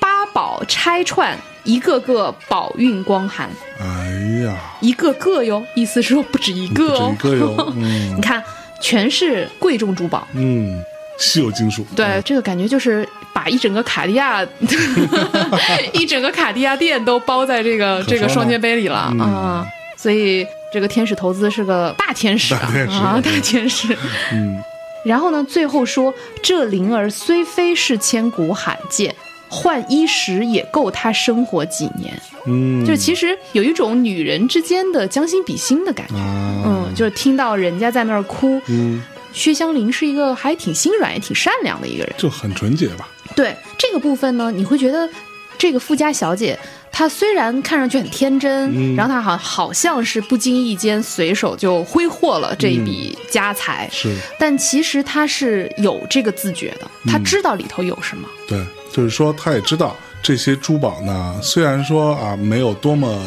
[0.00, 7.16] 八宝钗串，一个个宝运光寒，哎呀，一个个哟，意思是说不止一个不止哦一。
[7.22, 8.16] 个哟， 嗯。
[8.16, 8.42] 你看，
[8.82, 10.26] 全是贵重珠宝。
[10.32, 10.82] 嗯，
[11.20, 14.44] 稀有金属，对，这个感觉就是把一整个卡地亚，
[15.94, 19.20] 一整个卡地亚店都包在这个这个双肩背里了嗯。
[19.20, 19.66] 啊！
[20.02, 23.96] 所以这个天使投资是个大天使啊大天使啊，大天使。
[24.32, 24.60] 嗯
[25.04, 26.12] 然后呢，最后说
[26.42, 29.14] 这灵儿虽非是千古罕见，
[29.48, 32.12] 换衣食也够她生活几年。
[32.46, 36.14] 嗯，就其实有一种女人之间的将心比心的感觉。
[36.14, 42.12] 啊，嗯，就是听到人家在那儿哭，嗯，薛湘灵是一个还挺心软也挺善良的一个人。
[42.16, 45.08] 就很纯洁吧，对这个部分呢，你会觉得
[45.58, 46.58] 这个富家小姐
[46.90, 58.28] 她虽然看上去很天真，嗯然后她好好像是不经意间随手就挥霍了这一笔家财，是但其实她是有这个自觉的，她知道里头有什么。
[58.46, 58.62] 对，
[58.92, 63.18] 就是说她也知道这些珠宝呢，虽然说啊没有多么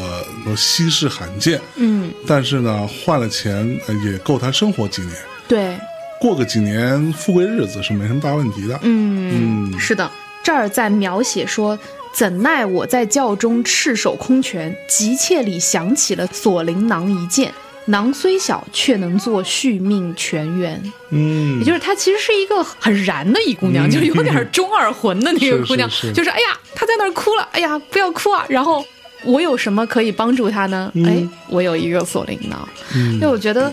[0.56, 5.14] 稀世罕见，嗯，但是呢换了钱呃也够她生活几年，
[5.48, 5.76] 对，
[6.20, 8.78] 过个几年富贵日子是没什么大问题的。
[8.82, 10.08] 嗯，嗯是的，
[10.44, 11.76] 这儿在描写说。
[12.16, 17.52] 怎奈我在教中赤手空拳，急切里想起了锁麟囊一件，
[17.84, 20.82] 囊虽小，却能做续命泉源。
[21.10, 26.12] 嗯，也就是她其实是一个很燃的一姑娘，就是有点中二魂的那个姑娘，是是是。
[26.14, 28.46] 就是哎呀，她在那儿哭了，哎呀，不要哭啊。
[28.48, 28.82] 然后
[29.22, 30.90] 我有什么可以帮助她呢？
[30.94, 31.04] 嗯。
[31.04, 33.12] 哎，我有一个锁麟囊，嗯。
[33.16, 33.70] 因为我觉得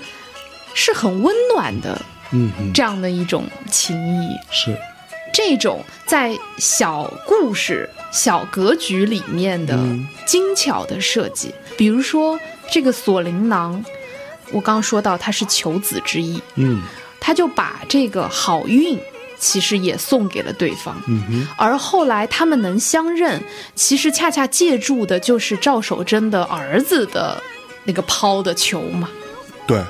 [0.73, 1.97] 是很温暖的
[2.33, 2.73] 嗯嗯。
[2.73, 4.27] 这样的一种情谊。
[4.51, 4.77] 是。
[5.33, 10.07] 这种在小故事、小格局里面的嗯。
[10.25, 12.39] 精巧的设计，比如说
[12.71, 13.83] 这个锁麟囊，
[14.53, 16.81] 我刚说到它是求子之意，嗯。
[17.19, 18.99] 他就把这个好运
[19.39, 21.01] 其实也送给了对方。
[21.07, 21.47] 嗯哼。
[21.57, 23.41] 而后来他们能相认，
[23.75, 27.41] 其实恰恰借助的就是赵守贞的儿子的
[27.85, 29.09] 那个抛的球嘛。
[29.65, 29.81] 对。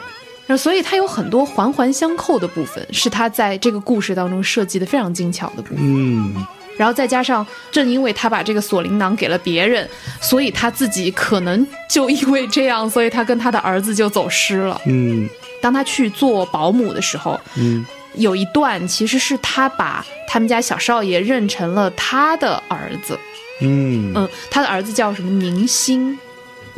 [0.45, 5.77] 那所以它有很多环环相扣的部分，是他在这个故事当中设计的非常精巧的部分。
[5.79, 6.45] 嗯
[6.77, 9.87] 然后再加上，正因为他把这个锁麟囊给了别人，
[10.21, 14.79] 所以他自己可能就因为这样，所以他跟他的儿子就走失了。
[14.85, 15.29] 嗯
[15.61, 23.17] 当他去做保姆的时候，嗯有一段其实是他把他们家小少爷认成了他的儿子。
[23.61, 26.17] 嗯嗯，他的儿子叫什么宁心？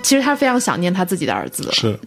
[0.04, 1.72] 其实他非常想念他自己的儿子的。
[1.72, 1.98] 是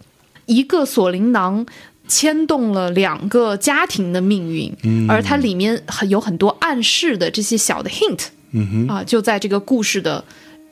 [0.45, 1.65] 一个锁麟囊
[2.09, 10.21] 牵动了两个家庭的命运，嗯而它里面很有很多暗示的这些小的 hint 啊，就在这个故事的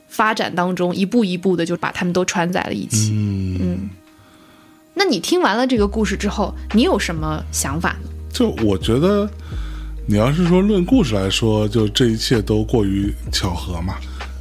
[0.09, 3.11] 发展当中，一步一步的就把他们都串在了一起。
[3.13, 3.89] 嗯，
[4.95, 8.09] 那你听完了这个故事之后，你有什么想法呢？
[8.29, 9.29] 就我觉得，
[10.07, 13.95] 你要是说论故事来说，就这一切都过于巧合嘛。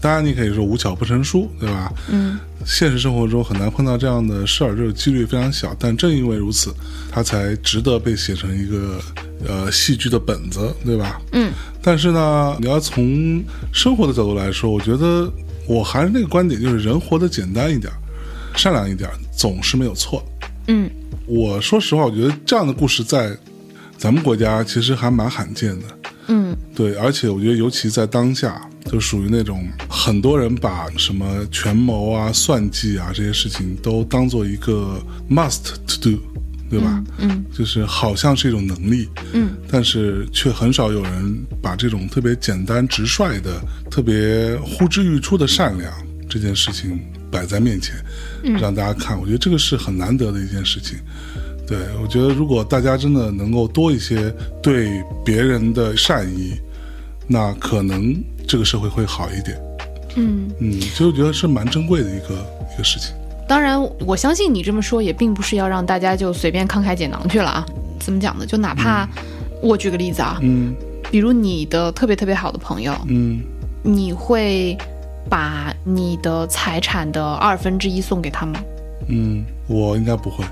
[0.07, 1.93] 当然，你可以说无巧不成书，对吧？
[2.09, 5.75] 嗯，现实生活中很难碰到这样的事儿，这个几率非常小。
[5.81, 6.73] 但正因为如此，
[7.11, 9.01] 它才值得被写成一个
[9.49, 11.21] 呃戏剧的本子，对吧？
[11.33, 11.53] 嗯。
[11.83, 13.43] 但是呢，你要从
[13.73, 15.29] 生活的角度来说，我觉得
[15.67, 17.93] 我还是那个观点，就是人活得简单一点，
[18.55, 20.25] 善良一点，总是没有错。
[20.69, 20.89] 嗯。
[21.27, 23.37] 我说实话，我觉得这样的故事在
[23.99, 25.87] 咱们国家其实还蛮罕见的。
[26.29, 26.57] 嗯。
[26.75, 28.61] 对，而且我觉得，尤其在当下。
[28.89, 36.23] 就属于那种很多人把什么权谋啊、算计啊这些事情都当做一个 must to do，
[36.71, 37.03] 对吧？
[37.19, 43.61] 嗯，就是好像是一种能力，嗯，但是却很少有人把这种特别简单直率的、
[43.91, 45.93] 特别呼之欲出的善良
[46.31, 47.97] 这件事情摆在面前，
[48.61, 49.19] 让大家看。
[49.19, 50.97] 我觉得这个是很难得的一件事情。
[51.67, 56.55] 对我觉得，如果大家真的能够多一些对别人的善意，
[57.27, 58.17] 那可能。
[58.49, 59.61] 这个社会会好一点，
[60.15, 63.13] 嗯嗯，就觉得是蛮珍贵的一个一个事情。
[63.49, 63.77] 当然，
[64.07, 67.67] 我相信你这么说也并不是要让大家就随便慷慨解囊去了啊。
[67.99, 68.47] 怎么讲呢？
[68.47, 69.05] 就哪怕
[69.61, 70.77] 我举个例子啊，嗯，
[71.11, 73.43] 比如你的特别特别好的朋友，嗯，
[73.83, 74.79] 你会
[75.29, 78.61] 把你的财产的二分之一送给他吗？
[79.09, 80.45] 嗯，我应该不会。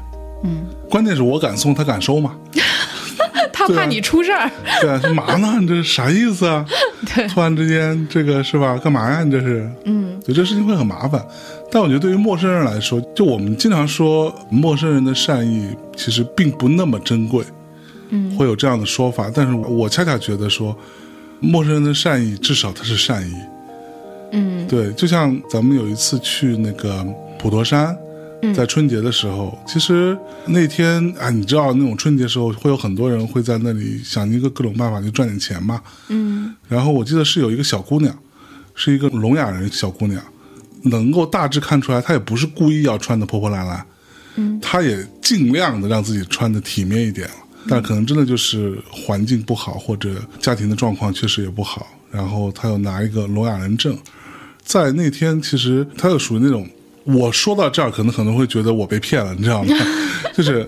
[0.45, 2.37] 嗯，关键是我敢送，他敢收吗？
[3.53, 5.57] 他怕你出事儿，对啊，干嘛呢？
[5.61, 6.65] 你这是啥意思啊？
[7.15, 8.77] 对，突然之间，这个是吧？
[8.77, 9.23] 干嘛呀？
[9.25, 11.25] 你这是，嗯，对，这事情会很麻烦。
[11.71, 17.45] 但我觉得对于陌生人来说，就我们经常说陌生人的善意其实并不那么珍贵，
[18.11, 19.31] 嗯，会有这样的说法。
[19.33, 20.77] 但是我恰恰觉得说，
[21.41, 23.35] 陌生人的善意至少他是善意，
[24.33, 27.07] 嗯，对，就像咱们有一次去那个
[27.39, 27.97] 普陀山。
[28.53, 35.81] 在春节的时候，其实那天啊，你知道那种春节时候会有很多人会在那里想一个各种办法去赚点钱嘛。
[36.09, 36.55] 嗯。
[36.69, 38.13] 然后我记得是有一个小姑娘，
[38.75, 40.21] 是一个聋哑人小姑娘，
[40.83, 43.87] 能够大致看出来，她也不是故意要穿的破破烂烂。
[44.35, 44.59] 嗯。
[44.61, 47.35] 她也尽量的让自己穿的体面一点了，
[47.69, 51.87] 但可能真的就是环境不好，或者家庭的状况确实也不好。
[52.11, 53.97] 然后她又拿一个聋哑人证，
[54.65, 56.69] 在那天其实她又属于那种。
[57.05, 59.75] 我说到这儿，可能可能会觉得我被骗了，你知道吗？
[60.35, 60.67] 就是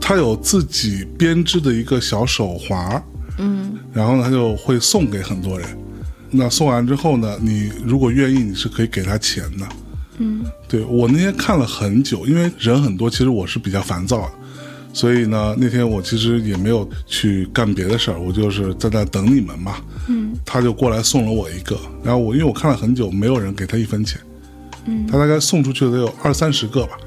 [0.00, 3.02] 他有自己编织的一个小手环，
[3.38, 5.68] 嗯，然后呢，他就会送给很多人。
[6.30, 9.66] 那送完之后呢，你如果愿意，你是可以给他钱的。
[10.18, 14.32] 嗯，对我那天看了很久，因为人很多，其实我是比较烦躁的，
[14.92, 19.76] 所以呢，那天我其实也没有去干别的事儿，我就是在那等你们嘛。
[20.08, 24.20] 嗯，他就过来送了我一个，然后我因为我看了很久，没有人给他一分钱。
[25.10, 26.98] 他大概送出去得有二三十个吧，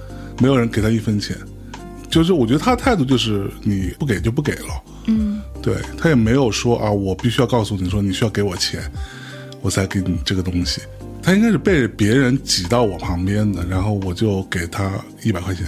[0.42, 1.36] 没有人给他一分钱，
[2.10, 8.82] 就是我觉得他的态度就是你不给就不给了，嗯，对他也没有说啊，我必须要告诉你说你需要给我钱，
[9.62, 10.82] 我才给你这个东西，
[11.22, 14.92] 他应该是被别人挤到我旁边的，然后我就给他
[15.24, 15.66] 一百块钱，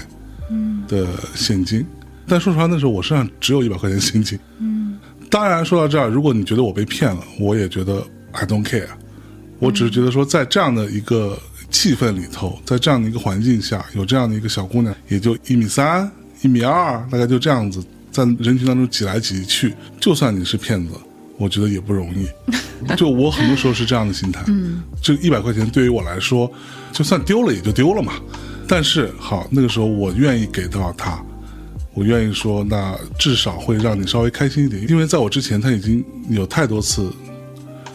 [0.51, 0.83] 嗯。
[0.87, 1.83] 的现金，
[2.27, 4.99] 但说实话那时候我身上只有一百块钱现金，嗯，
[5.31, 8.87] 当然说到这儿，如果你觉得我被骗了，我也觉得 I don't care，
[9.57, 11.37] 我只是觉得说在这样的一个。
[11.75, 16.09] 气氛里头，在这样的一个环境下，有这样的一个小姑娘，也就一米三、
[16.41, 19.75] 一米二，大概就这样子，在人群当中挤来挤去。
[19.99, 20.93] 就算你是骗子，
[21.37, 22.25] 我觉得也不容易。
[22.95, 24.41] 就我很多时候是这样的心态。
[24.47, 26.49] 嗯，这一百块钱对于我来说，
[26.93, 28.13] 就算丢了也就丢了嘛。
[28.69, 31.21] 但是好，那个时候我愿意给到他，
[31.93, 37.11] 我愿意说，那至少会让你稍微开心一点，因为在我之前他已经有太多次。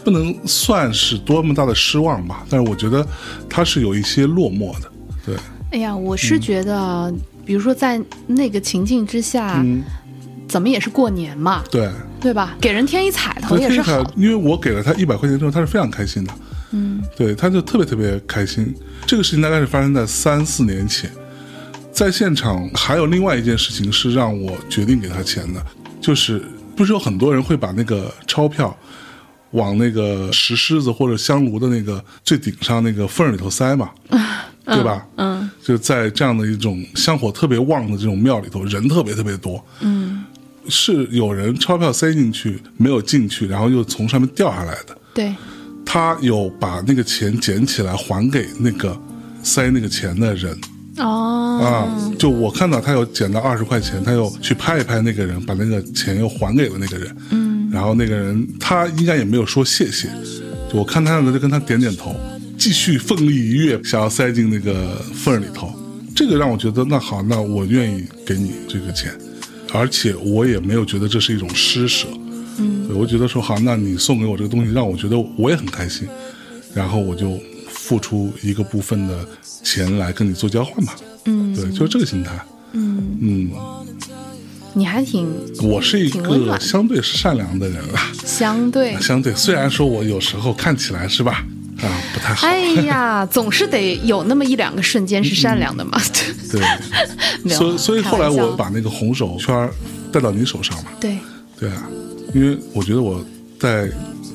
[0.03, 3.05] 不能算是多么大的失望吧，但是我觉得
[3.49, 4.91] 他是有一些落寞的。
[5.25, 5.35] 对，
[5.71, 7.13] 哎呀，我是觉得，
[7.45, 9.63] 比如说在那个情境之下，
[10.47, 12.55] 怎么也是过年嘛，对对吧？
[12.59, 14.03] 给人添一彩头也是好。
[14.15, 16.33] 因为我给了他一百块钱之后，他是非常开心的。
[16.71, 18.73] 嗯，对，他就特别特别开心。
[19.05, 21.11] 这个事情大概是发生在三四年前，
[21.91, 25.63] 在现场还有另外一件事情是让我决定给他钱的，
[25.99, 26.41] 就是
[26.75, 28.75] 不是有很多人会把那个钞票。
[29.51, 33.89] 往那个石狮子或者香炉的那个最顶上那个缝里头塞嘛，
[34.65, 35.05] 对吧？
[35.17, 39.63] 嗯，就在这样的一种香火特别旺的这种庙里头，人特别特别多。
[39.81, 40.23] 嗯，
[40.67, 44.97] 是有人钞票塞进去没有进去，然后又从上面掉下来的。
[45.13, 45.35] 对，
[45.85, 48.97] 他有把那个钱捡起来还给那个
[49.43, 50.57] 塞那个钱的人。
[50.97, 57.17] 哦，啊，就我看到他有捡到二十块钱，他又去拍一拍那个人，把那个钱又还给了那个人。
[57.31, 57.40] 嗯。
[57.71, 60.09] 然后那个人他应该也没有说谢谢，
[60.69, 62.13] 就我看他样子就跟他点点头，
[62.57, 65.73] 继续奋力一跃，想要塞进那个缝里头。
[66.13, 69.17] 这个让我觉得那好，那我愿意给你这个钱，
[69.71, 72.09] 而且我也没有觉得这是一种施舍。
[72.57, 76.05] 嗯，我觉得说好，那你送给我这个东西，让我觉得我也很开心，
[76.75, 79.25] 然后我就付出一个部分的
[79.63, 80.95] 钱来跟你做交换吧。
[81.23, 82.37] 嗯，对，就是这个心态。
[82.73, 83.51] 嗯嗯。
[84.73, 85.27] 你还挺
[85.63, 88.95] 我是一个相对是善良的人啦，相对。
[89.01, 91.43] 相对虽然说我有时候看起来是吧，
[91.81, 95.99] 啊不太好，哎呀， 总是得有那么一两个瞬间是善良的嘛。
[96.51, 96.61] 对，
[97.53, 99.73] 所以所以后来我把那个红手圈儿
[100.11, 101.17] 戴到你手上嘛，对，
[101.59, 101.89] 对啊，
[102.33, 103.23] 因为我觉得我
[103.59, 103.89] 戴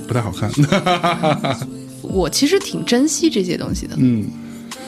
[0.07, 0.51] 不太好看，
[2.03, 3.95] 我其实挺珍惜这些东西的。
[3.99, 4.27] 嗯。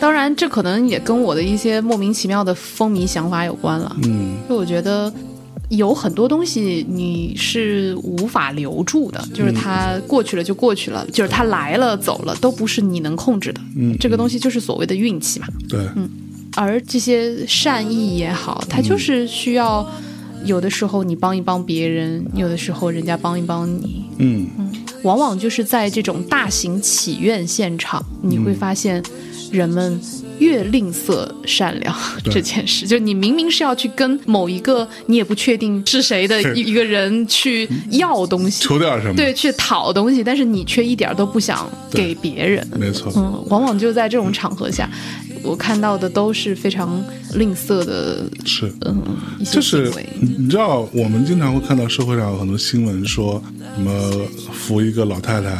[0.01, 3.97] 当然，这可能也跟我的一些莫名其妙的风靡想法有关了。
[4.05, 4.37] 嗯。
[4.49, 5.13] 就我觉得
[5.69, 13.61] 有很多东西你是无法留住的，就是它过去了就过去了，就是它来了走了都不是你能控制的。
[13.77, 15.47] 嗯，这个东西就是所谓的运气嘛。
[15.69, 16.09] 对，嗯
[16.57, 19.87] 而这些善意也好，它就是需要
[20.45, 24.05] 有的时候你帮一帮别人，有的时候人家帮一帮你。
[24.19, 24.47] 嗯。
[24.59, 24.73] 嗯
[25.05, 29.01] 往往就是在这种大型祈愿现场，你会发现
[29.53, 30.01] 人们
[30.39, 32.87] 越吝啬善良这件事。
[32.87, 42.67] 就你明明是要去跟某一个你也不确定是谁的一一个人去要东西，求点什么，对，去讨东西，但是你却一点都不想给别人。
[42.79, 44.89] 没错，嗯，往往就在这种场合下，
[45.43, 47.03] 我看到的都是非常
[47.35, 48.73] 吝啬的，是。
[48.85, 49.03] 嗯，
[49.51, 53.43] 就是你知道，我们经常会看到社会上有很多新闻说
[53.77, 53.93] 什么
[54.53, 55.51] 扶一个老太太，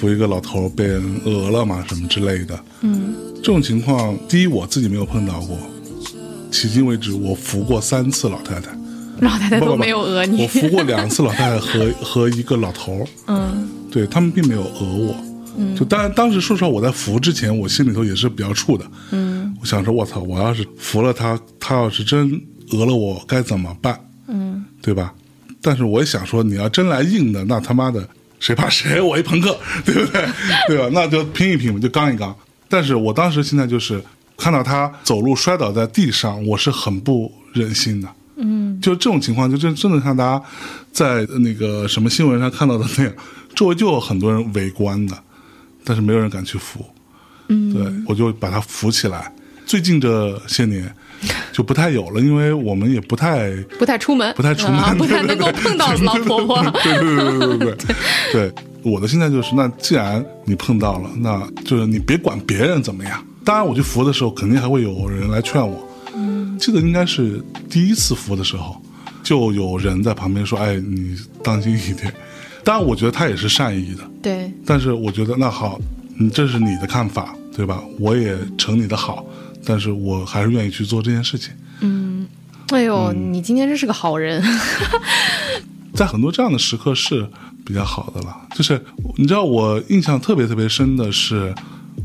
[0.00, 2.58] 扶一个老头被人讹了嘛，什么之类的。
[2.80, 5.58] 嗯，这种情况，第一我自己没有碰到过，
[6.50, 8.70] 迄今为止我扶过三次老太太，
[9.20, 10.48] 老太太都没有讹你我。
[10.48, 15.14] 扶过两次老太太和和一个老头， 嗯对他们并没有讹我。
[15.58, 18.84] 嗯，就当然当时说实话，我在扶之前，我心里头也是比较怵的。
[19.10, 24.00] 嗯我想说，我操，我要是扶了他，他要是真讹了我，该怎么办？
[24.28, 25.12] 嗯，对吧？
[25.60, 28.08] 但是我也想说，你要真来硬的，那他妈的
[28.40, 29.00] 谁怕谁？
[29.00, 30.28] 我一朋克，对不对？
[30.66, 30.88] 对吧？
[30.92, 32.34] 那就拼一拼，就刚一刚。
[32.68, 34.02] 但是我当时现在就是
[34.36, 38.08] 看到他走路摔倒在地上，我是很不忍心的。
[38.42, 40.42] 嗯就这种情况，就真真的像大家
[40.90, 43.12] 在那个什么新闻上看到的那样，
[43.54, 45.22] 周围就有很多人围观的，
[45.84, 46.82] 但是没有人敢去扶。
[47.48, 49.30] 嗯，对，我就把他扶起来。
[49.66, 50.94] 最近这些年
[51.52, 56.62] 就不太有了，因为我们也不太不太出门，不太出门，不太能够碰到老婆婆。
[56.82, 57.96] 对对对对对对。
[58.32, 58.52] 对，
[58.82, 63.22] 我的心态就是，那既然你碰到了，那就是你别管别人怎么样。
[63.44, 65.86] 当然，我去扶的时候，肯定还会有人来劝我。
[66.14, 66.58] 嗯。
[66.58, 68.80] 记得应该是第一次扶的时候，
[69.22, 72.12] 就有人在旁边说：“哎，你当心一点。”
[72.64, 74.02] 当然，我觉得他也是善意的。
[74.22, 74.50] 对。
[74.64, 75.78] 但是我觉得那好，
[76.18, 77.82] 你这是你的看法，对吧？
[77.98, 79.24] 我也承你的好。
[79.64, 81.52] 但是我还是愿意去做这件事情。
[81.80, 82.26] 嗯
[82.68, 84.42] 哎呦，嗯你今天真是个好人。
[85.94, 87.28] 在很多这样的时刻是
[87.64, 88.36] 比较好的了。
[88.54, 88.80] 就是
[89.16, 91.54] 你知道，我印象特别特别深的是，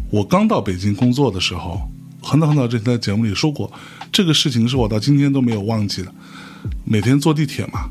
[0.10, 1.80] 我刚到北京工作的时候，
[2.22, 3.72] 很早很早之前在节目里说过，
[4.12, 6.12] 这个事情是我到今天都没有忘记的。
[6.84, 7.90] 每天坐地铁嘛，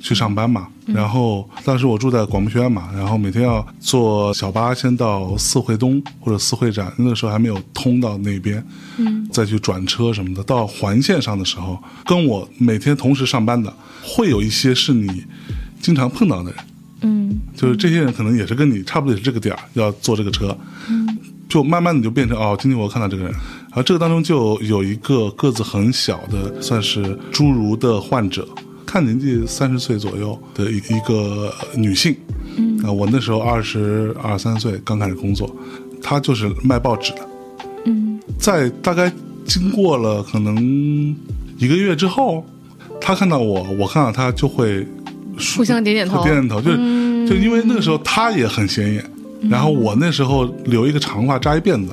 [0.00, 8.64] 去上班嘛，然后当时我住在广播学院嘛，然后每天要坐小巴先到四惠东或者四惠站，那个时候还没有通到那边，
[8.96, 10.42] 嗯，再去转车什么的。
[10.42, 13.72] 到环线上的时候，跟我每天同时上班的，
[14.02, 15.24] 会有一些是你
[15.80, 16.64] 经常碰到的人，
[17.02, 17.38] 嗯。
[17.54, 20.56] 就是这些人可能也是跟你差不多也是这个点儿要坐这个车，
[21.46, 28.48] 就慢慢的就变成哦，今天我看到这个人，然后这个当中就有一个个子很小的，算是侏儒的患者，
[28.90, 32.16] 看年纪三十岁左右的一一个女性，
[32.56, 35.48] 嗯，啊，我那时候二十二三岁刚开始工作，
[36.02, 37.28] 她就是卖报纸的，
[37.84, 38.18] 嗯。
[38.36, 39.12] 在大概
[39.46, 40.56] 经过了可能
[41.56, 42.44] 一个月之后，
[43.00, 44.84] 她看到我，我看到她就会
[45.54, 46.20] 互相点点头。
[46.24, 46.76] 点点头，就是、
[47.28, 49.04] 就因为那个时候她也很显眼，
[49.48, 51.92] 然后我那时候留一个长发扎一辫子，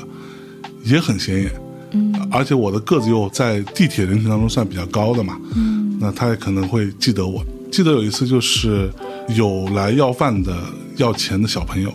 [0.84, 1.52] 也很显眼，
[1.92, 2.28] 嗯。
[2.32, 7.46] 而且我的个子又在地铁人群当中算比较高的嘛，嗯那他也可能会记得我。
[7.72, 8.90] 记得有一次就是
[9.36, 10.58] 有来要饭的
[10.96, 11.94] 要钱的小朋友，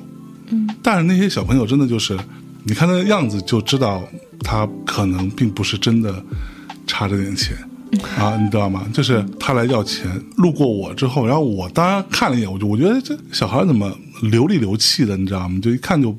[0.51, 2.19] 嗯，但是那些小朋友真的就是，
[2.65, 4.03] 你看他的样子就知道
[4.41, 6.23] 他可能并不是真的
[6.87, 7.57] 差这点钱。
[8.17, 8.87] 啊，你知道吗？
[8.91, 15.61] 就是他来要钱，路过我之后，然后我当然看了一眼，我就我觉得这小孩怎么流里流气的，你知道吗？
[15.63, 16.17] 就一看就，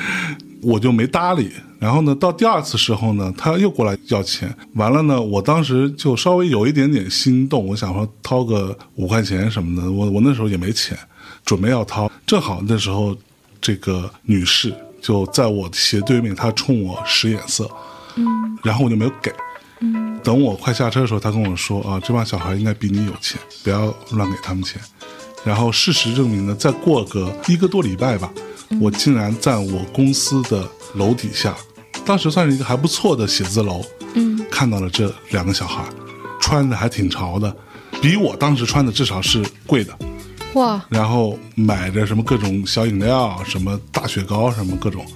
[0.62, 1.50] 我就没搭理。
[1.80, 10.94] 然后呢，到第二次时候呢，他又过来要钱，完了呢，我当时就稍微有一点点心动，我想说掏个五块钱什么的，我我那时候也没钱，
[11.42, 13.16] 准备要掏，正好那时候
[13.62, 17.68] 这个女士就在我斜对面，她冲我使眼色，
[18.16, 18.26] 嗯
[18.62, 19.32] 然后我就没有给。
[19.80, 24.78] 嗯等我快下车的时候，她跟我说啊，这帮小孩应该比你有钱，不要乱给他们钱。
[25.42, 28.30] 然后事实证明呢，再过个一个多礼拜吧，
[28.78, 31.56] 我竟然在我公司的楼底下，
[32.10, 33.84] 当时算是一个还不错的写字楼，
[34.14, 35.84] 嗯看到了这两个小孩，
[36.40, 37.54] 穿的还挺潮的，
[38.02, 39.96] 比我当时穿的至少是贵的。
[40.54, 45.06] 哇，然后买着什么各种小饮料，什么大雪糕，什么各种，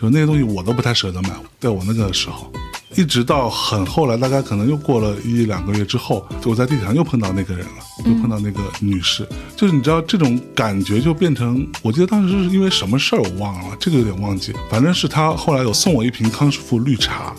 [0.00, 1.28] 就那些东西我都不太舍得买。
[1.58, 2.50] 在我那个时候，
[2.96, 9.26] 一直到很后来，大概可能又过了一两个月之后，我在地铁上又碰到那个人了，又碰到那个女士，
[9.56, 17.34] 就是你知道这种感觉就变成，我记得当时是因为什么事儿我忘了，这个有点忘记，反正是他后来有送我一瓶康师傅绿茶，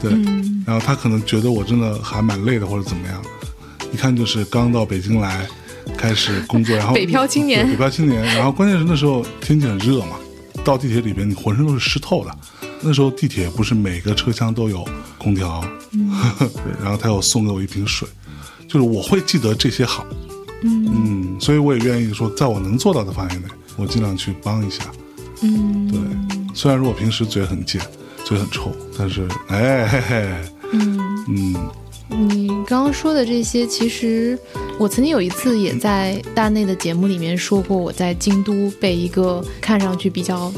[0.00, 0.10] 对，
[0.66, 3.22] 然后他可能觉得我真的还蛮累的或者怎么样，
[3.92, 5.46] 一看就是刚到北京来。
[5.96, 10.16] 开始工作，然后 北漂青年，北漂青年，然后关键是那时候天气很热嘛，
[10.64, 12.38] 到地铁里边你浑身都是湿透的。
[12.80, 14.86] 那时候地铁不是每个车厢都有
[15.18, 15.64] 空调，
[16.38, 16.48] 对，
[16.82, 18.08] 然后他又送给我一瓶水，
[18.68, 20.06] 就是我会记得这些好，
[20.62, 23.44] 嗯，所以我也愿意说，在我能做到的范围内，
[23.76, 24.84] 我尽量去帮一下，
[25.42, 26.00] 嗯，对，
[26.54, 27.80] 虽然说我平时嘴很贱，
[28.24, 30.28] 嘴很臭，但是哎嘿嘿，
[30.72, 31.24] 嗯。
[31.28, 31.70] 嗯。
[32.08, 34.38] 你刚刚说的这些，其实
[34.78, 40.52] 我曾经有一次也在大内的节目里面说过，我在京都被一个看上去比较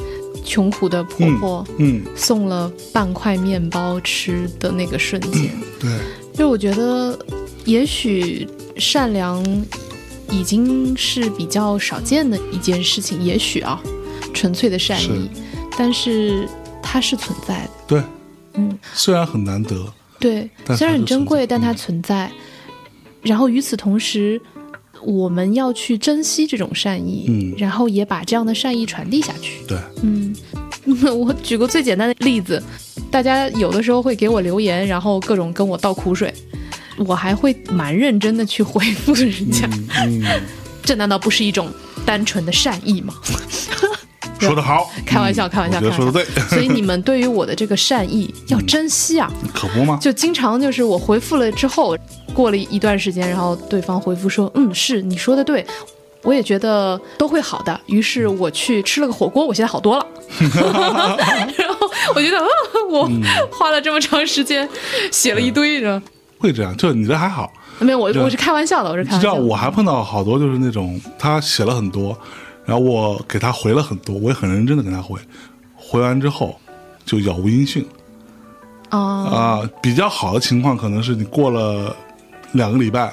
[0.49, 5.91] 穷苦的婆婆，嗯，送了半块面包吃的那个瞬间，对，
[6.33, 7.17] 就我觉得，
[7.67, 9.45] 也许善良
[10.31, 13.79] 已经是比较少见的一件事情，也许啊，
[14.33, 15.31] 纯粹的善意，
[15.77, 16.49] 但是
[16.83, 18.03] 它是存在的，对，
[18.55, 19.93] 嗯，虽然很难得。
[20.19, 22.29] 对，虽然很珍贵，但它存在。
[23.23, 24.41] 然后与此同时，
[25.03, 29.61] 我们要去珍惜这种善意，嗯，然后也把这样的善意传递下去。
[29.67, 30.35] 对，嗯，
[31.19, 32.63] 我举个最简单的例子，
[33.11, 36.33] 大家有的时候会给我留言，然后各种跟我倒苦水，
[36.97, 39.69] 我还会蛮认真的去回复人家。
[40.05, 40.23] 嗯，
[40.83, 41.69] 这难道不是一种
[42.05, 43.15] 单纯的善意吗？
[44.39, 46.25] 说得好，开玩笑，开玩笑，我觉得说的对。
[46.49, 49.99] 所以你们对于我的这个善意 要珍惜啊，可不吗？
[50.01, 51.97] 就经常就是我回复了之后，
[52.33, 55.67] 过了一段时间，然后对方回复说：“嗯，是你说的对，
[56.23, 60.07] 我也觉得都会好的。”于是我去吃了个火锅，我现在好多了。
[60.41, 62.47] 然后我觉得，啊
[62.91, 63.11] 我
[63.51, 64.69] 花了这么长时间
[65.11, 66.01] 写了一堆，是
[66.39, 66.77] 会这样？
[66.77, 67.53] 就你这还好？
[67.81, 69.35] 没有，我我是开玩笑的，我是开玩笑。
[69.35, 72.17] 我还碰到好多就是那种他写了很多。
[72.69, 75.19] 然后我给他回了很多，我也很认真的跟他回，
[75.75, 76.61] 回完之后
[77.03, 77.83] 就杳无音讯。
[78.91, 81.97] 啊啊，比较好的情况可能是你过了
[82.53, 83.11] 两个礼拜，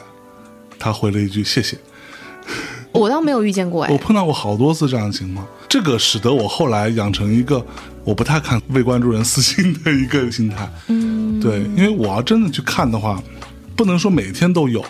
[0.77, 1.77] 他回了一句谢谢。
[2.91, 7.65] 我倒没有遇见过哎，我碰到过好多次这样的情况，这个使得我后来养成一个
[8.03, 10.69] 我不太看未关注人私信的一个心态。
[10.87, 13.23] 嗯，对，因为我要真的去看的话，
[13.73, 14.83] 不能说每天都有，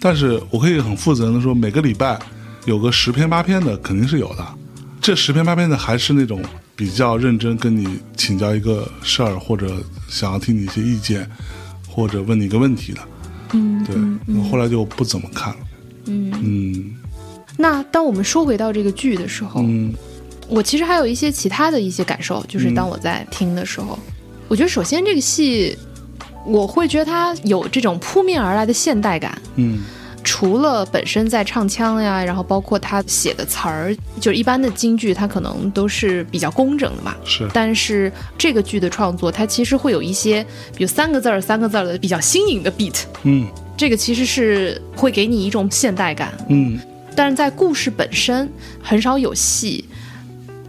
[0.00, 2.18] 但是我可以很负责任的说每个礼拜。
[2.66, 4.46] 有个十篇八篇的肯定是有的，
[5.00, 6.42] 这十篇八篇的还是那种
[6.76, 9.76] 比较认真跟你请教一个事儿，或者
[10.08, 11.28] 想要听你一些意见，
[11.88, 13.00] 或者问你一个问题的。
[13.52, 13.96] 嗯，对，
[14.36, 15.58] 我后来就不怎么看了。
[16.06, 16.94] 嗯嗯。
[17.56, 19.92] 那当我们说回到这个剧的时候，嗯，
[20.48, 23.98] 我其实还有一些其他的一些感受，就是当我在听的时候，
[24.48, 25.76] 我觉得首先这个戏，
[26.46, 29.40] 我会觉得它有这种扑面而来的现代感。
[29.56, 29.80] 嗯。
[30.32, 37.16] 除了本身在唱腔呀，然后包括他写的词儿，就一般的京剧，它可能都是比较工整的嘛。
[37.24, 37.48] 是。
[37.52, 42.94] 但是这个剧的创作，它其实会有一些，比如三个字儿、三个字儿的比较新颖的 beat。
[43.24, 43.48] 嗯。
[43.76, 46.32] 这个其实是会给你一种现代感。
[46.48, 46.78] 嗯。
[47.16, 48.48] 但是在故事本身，
[48.80, 49.84] 很少有戏，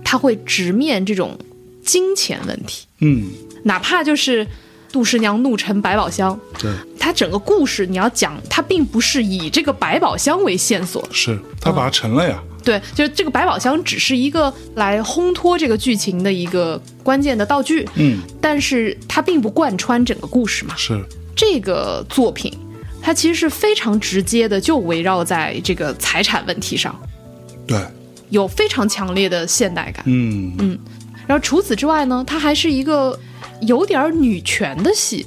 [0.03, 1.38] 他会直面这种
[1.86, 2.88] 金钱问题。
[3.01, 3.30] 嗯。
[3.64, 4.47] 哪怕就是。
[4.92, 6.70] 杜十娘怒沉百宝箱，对，
[7.00, 12.42] 它整个故事你要讲，它并不是以这个百宝箱为线索，是他把它沉了呀。
[12.64, 20.76] 对，就是这个百宝箱只是一个来烘托这个剧情的一个关键的道具，嗯，但是它并不贯穿整个故事嘛。
[20.78, 21.04] 是。
[21.36, 22.56] 这个作品，
[23.02, 26.94] 它其实是非常直接的，就围绕在这个财产问题上，
[27.66, 27.80] 对，
[28.30, 30.54] 有非常强烈的现代感，嗯。
[30.60, 30.78] 嗯，
[31.26, 33.18] 然后除此之外呢，它还是一个。
[33.62, 35.26] 有点女权的戏，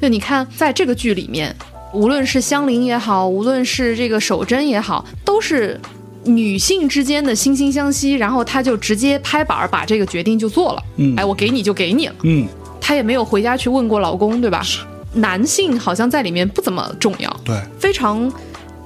[0.00, 1.54] 就你看，在这个剧里面，
[1.92, 5.80] 无论是香菱也好，无论是这个守贞也好，都是
[6.24, 10.82] 女性之间的惺惺相惜，然后她就直接拍板把这个决定就做了。
[10.96, 12.14] 嗯，哎，我给你就给你了。
[12.22, 12.46] 嗯，
[12.80, 14.62] 她也没有回家去问过老公，对吧？
[14.62, 14.80] 是。
[15.14, 17.40] 男性好像在里面不怎么重要。
[17.44, 17.56] 对。
[17.78, 18.30] 非常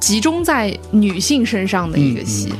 [0.00, 2.52] 集中在女性身上的一个戏。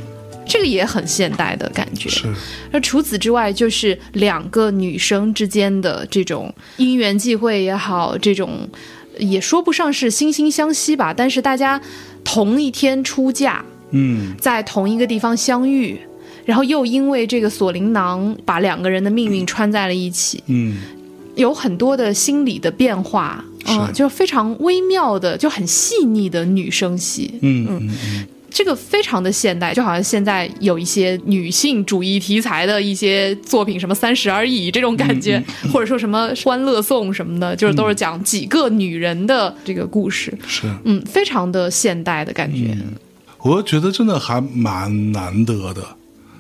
[0.52, 2.10] 这个也很现代的感觉。
[2.10, 2.26] 是。
[2.72, 8.68] 那除此之外，就是两个女生之间的这种因缘际会也好，这种
[9.16, 11.80] 也说不上是惺惺相惜吧，但是大家
[12.22, 15.98] 同一天出嫁，嗯，在同一个地方相遇，
[16.44, 20.76] 然后又因为这个锁麟囊把两个人的命运穿在了一起，嗯，
[21.36, 27.66] 有很多的心理的变化，嗯，就是非常微妙的，就很细腻的女生戏，嗯。
[27.70, 35.42] 嗯嗯，这个非常的现代，就好像现在有一些女性主义题材的一些作品，什么《三十而已》这种感觉，
[35.72, 40.70] 或者说什么《欢乐颂》什么的，就是都是讲几个女人的这个故事，是。
[40.84, 42.76] 嗯，非常的现代的感觉。
[43.38, 45.82] 我觉得真的还蛮难得的。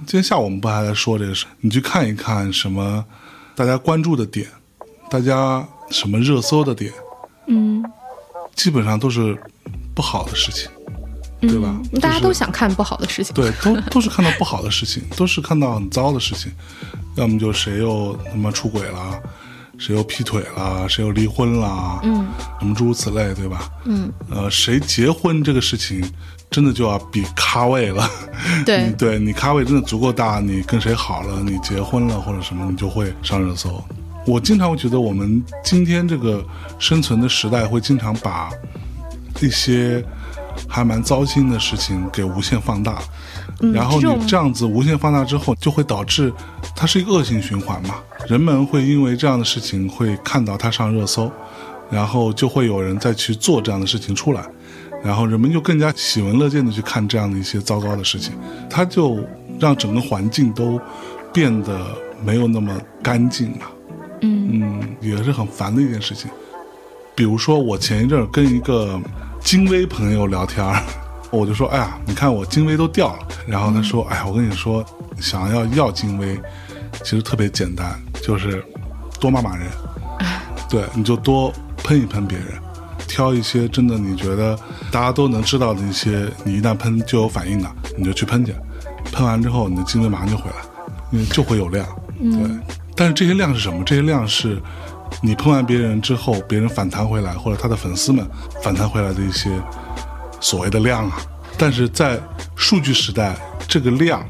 [0.04, 1.46] 今天下午我们不还在说这个事？
[1.60, 3.04] 你去看一看什么
[3.54, 4.46] 大家关注的点，
[5.08, 6.92] 大家什么热搜的点，
[7.46, 7.82] 嗯，
[8.54, 9.36] 基本上都是
[9.94, 10.68] 不好的事情，
[11.42, 11.76] 对吧？
[11.92, 13.34] 嗯大家都想看不好的事情。
[13.34, 16.50] 对，都都是看到不好的事情，都是看到很糟的事情，
[17.16, 19.20] 要么就谁又他妈出轨了，
[19.78, 22.26] 谁又劈腿了，谁又离婚了，嗯，
[22.60, 23.68] 什么诸如此类，对吧？
[23.84, 26.02] 嗯，呃，谁结婚这个事情，
[26.50, 28.08] 真的就要比咖位了。
[28.64, 33.82] 对你，对你咖位真的足够大，你跟谁好了，你结婚了或者什么，你就会上热搜。
[34.24, 36.44] 我经常会觉得，我们今天这个
[36.78, 38.50] 生存的时代，会经常把
[39.40, 40.04] 一些
[40.72, 42.98] 还蛮糟心的事情给无限放大。
[43.74, 46.32] 然后你这样子无限放大之后，就会导致
[46.74, 47.96] 它是一个恶性循环嘛。
[48.26, 51.30] 人们会因为这样的事情会看到它上热搜，
[51.90, 54.42] 然后就会有人再去做这样的事情出来，
[55.04, 58.32] 然后人们就更加喜闻乐见的去看这样的一些糟糕的事情，
[58.70, 59.18] 它就
[59.60, 60.80] 让整个环境都
[61.32, 61.78] 变得
[62.24, 63.70] 没有那么干净了。
[64.22, 66.30] 嗯嗯，也是很烦的一件事情。
[67.14, 68.98] 比如说，我前一阵儿跟一个
[69.42, 70.64] 金威朋友聊天，
[71.30, 74.84] 我就说：“哎呀，你看我精微都掉了。”然后他说：“哎呀，我跟你说，
[75.20, 76.38] 想要要精微，
[77.02, 78.64] 其实特别简单，就是
[79.20, 79.68] 多骂骂人，
[80.70, 82.46] 对，你就多喷一喷别人，
[83.06, 84.58] 挑一些真的你觉得
[84.90, 88.54] 大家都能知道的一些，你一旦喷就有反应的，你就去喷去，
[89.12, 90.56] 喷完之后你的精微马上就回来，
[91.10, 91.86] 因为就会有量，
[92.18, 92.76] 对。
[92.94, 93.82] 但是这些量是什么？
[93.84, 94.60] 这些量是
[95.20, 98.26] 你喷完别人之后，别人反弹回来，或者他的粉丝们
[98.62, 99.50] 反弹回来的一些
[100.40, 101.20] 所谓的量啊。
[101.58, 102.18] 但是在
[102.56, 103.36] 数据时代，
[103.68, 104.26] 这个量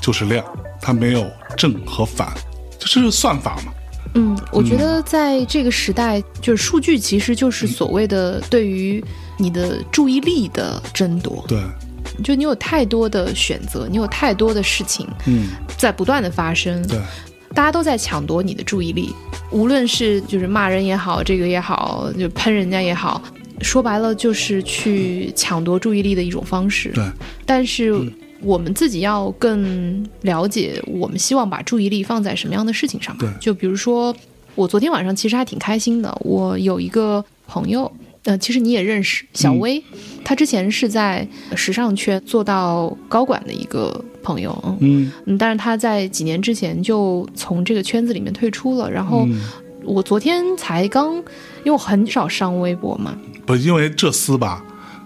[0.00, 0.44] 就是量，
[0.80, 2.32] 它没有正和反，
[2.78, 3.72] 这是算法嘛？
[4.14, 9.04] 嗯，我觉得在这个时代，就是数据其实就是所谓的对于
[9.36, 11.44] 你的注意力的争夺。
[11.48, 11.60] 对，
[12.22, 17.00] 就你有太多的选择，你有太多的事情嗯，在不断的发生，对，
[17.54, 19.14] 大家都在抢夺你的注意力，
[19.50, 23.22] 无论是就是骂人也好，这个也好，就喷人家也好，
[23.60, 26.90] 说白了就是去抢夺注意力的一种方式。
[26.90, 27.04] 对，
[27.46, 27.94] 但是
[28.40, 33.38] 我们自己要更了解，我们希望把注意力放在什么样的事情上对面。
[33.40, 34.14] 就比如说，
[34.56, 37.90] 我昨天晚上其实还挺开心的，我有一个朋友。
[38.24, 39.84] 呃，其实你也认识小薇，
[40.24, 45.04] 她之前是在时尚圈做到高管的一个朋友，嗯。
[45.04, 45.12] 嗯。
[45.26, 48.90] 嗯，但是他在几年之前就从这个圈子里面退出了。
[48.90, 49.40] 然后嗯，
[49.84, 53.14] 我昨天才刚，因为我很少上微博嘛，
[53.46, 54.64] 不，因为这厮吧，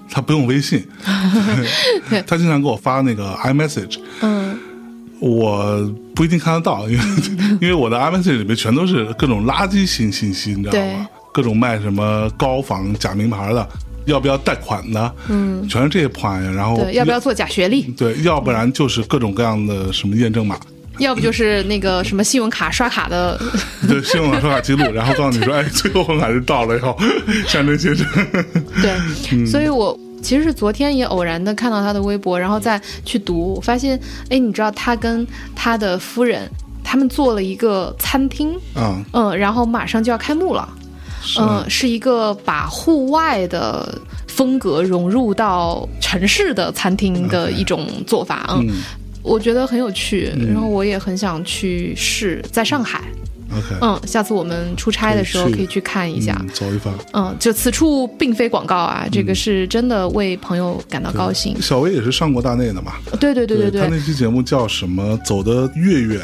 [0.08, 0.82] 他不用微信，
[2.26, 4.58] 他经常给我发那个 iMessage，嗯。
[5.20, 7.04] 我不一定看得到，因为
[7.62, 11.08] 因为我的 iMessage 里面全都是各种垃圾信信息，你知道吗？
[11.32, 13.68] 各种卖什么高仿假名牌的，
[14.08, 16.52] 要不要贷款呢，嗯，全是这些破玩意儿。
[16.54, 17.82] 然后对，要不要做假学历？
[17.96, 20.58] 对，要不然就是各种各样的什么验证码，
[20.98, 23.40] 要不就是那个什么信用卡刷卡的，
[23.88, 26.96] 对，信用卡刷卡记录， 然后告诉你说，哎，最后还是到了哟，
[27.46, 28.06] 山珍先生。
[28.82, 28.92] 对，
[29.32, 29.98] 嗯所以我。
[30.20, 33.98] 其实是昨天也偶然的看到他的微博，然后再去读，我发现，
[34.28, 36.50] 哎，你知道他跟他的夫人
[36.82, 40.68] 他们做了一个餐厅，啊、嗯，然后马上就要开幕了，
[41.22, 41.40] 是。
[41.40, 48.82] 嗯，是一个把户外的风格融入到城市的餐厅的一种做法，嗯，嗯。
[49.22, 53.02] 我觉得很有趣，然后我也很想去试，在上海
[53.80, 56.92] 嗯，下次我们出差的时候可以去看一下，嗯，走一番。
[57.12, 62.92] 嗯，就此处并非广告啊，这个是真的为朋友感到高兴，小薇也是上过大内的嘛？
[63.18, 65.18] 对对对对对他那期节目叫什么？
[65.24, 66.20] 走得越远，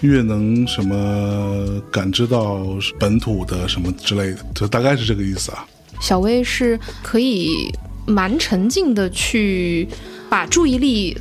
[0.00, 2.66] 越能什么感知到
[2.98, 5.64] 本土的什么之类的，就大概是这个意思啊。
[6.00, 7.72] 小薇是可以
[8.06, 9.88] 蛮沉静的去
[10.28, 11.16] 把注意力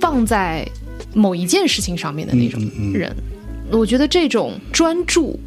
[0.00, 0.66] 放在
[1.12, 3.16] 某一件事情上面的那种嗯嗯嗯人。
[3.72, 5.38] 我觉得这种专注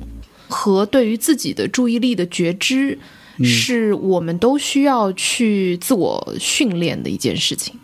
[0.48, 2.98] 和对于自己的注意力的觉知，
[3.38, 7.76] 嗯是我们都需要去自我训练的一件事情。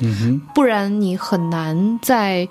[0.00, 2.48] 嗯哼，不然你很难在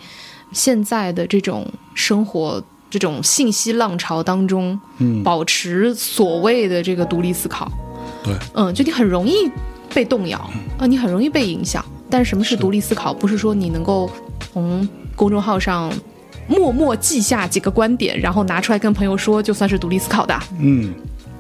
[0.52, 1.66] 现在的这种
[1.96, 7.72] 生活、这种信息浪潮当中，嗯保持所谓的这个独立思考。
[8.24, 9.50] 对，嗯，就你很容易
[9.94, 10.38] 被动摇，
[10.78, 11.84] 啊，你很容易被影响。
[12.10, 13.14] 但是什么是是独立思考？
[13.14, 14.10] 不是说你能够
[14.40, 15.92] 从公众号上
[16.48, 20.38] 默默记下几个观点，然后拿出来跟朋友说，就算是独立思考的。
[20.60, 20.94] 嗯，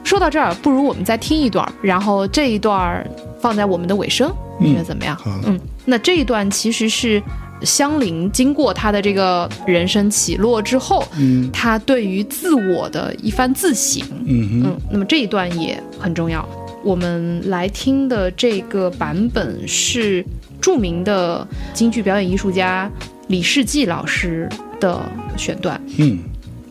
[0.03, 3.05] 说到这儿，不如我们再听一段，然后这一段
[3.39, 5.15] 放在我们的尾声，你觉得怎么样？
[5.15, 7.21] 好嗯，那这一段其实是
[7.61, 14.05] 香菱经过她的这个人生起落之后，嗯她对于自我的一番自省。
[14.25, 16.47] 嗯，嗯，那么这一段也很重要。
[16.83, 20.23] 我们来听的这个版本是
[20.61, 22.89] 著名的京剧表演艺术家
[23.27, 24.47] 李世济老师
[24.79, 25.01] 的
[25.37, 25.81] 选段。
[25.97, 26.19] 嗯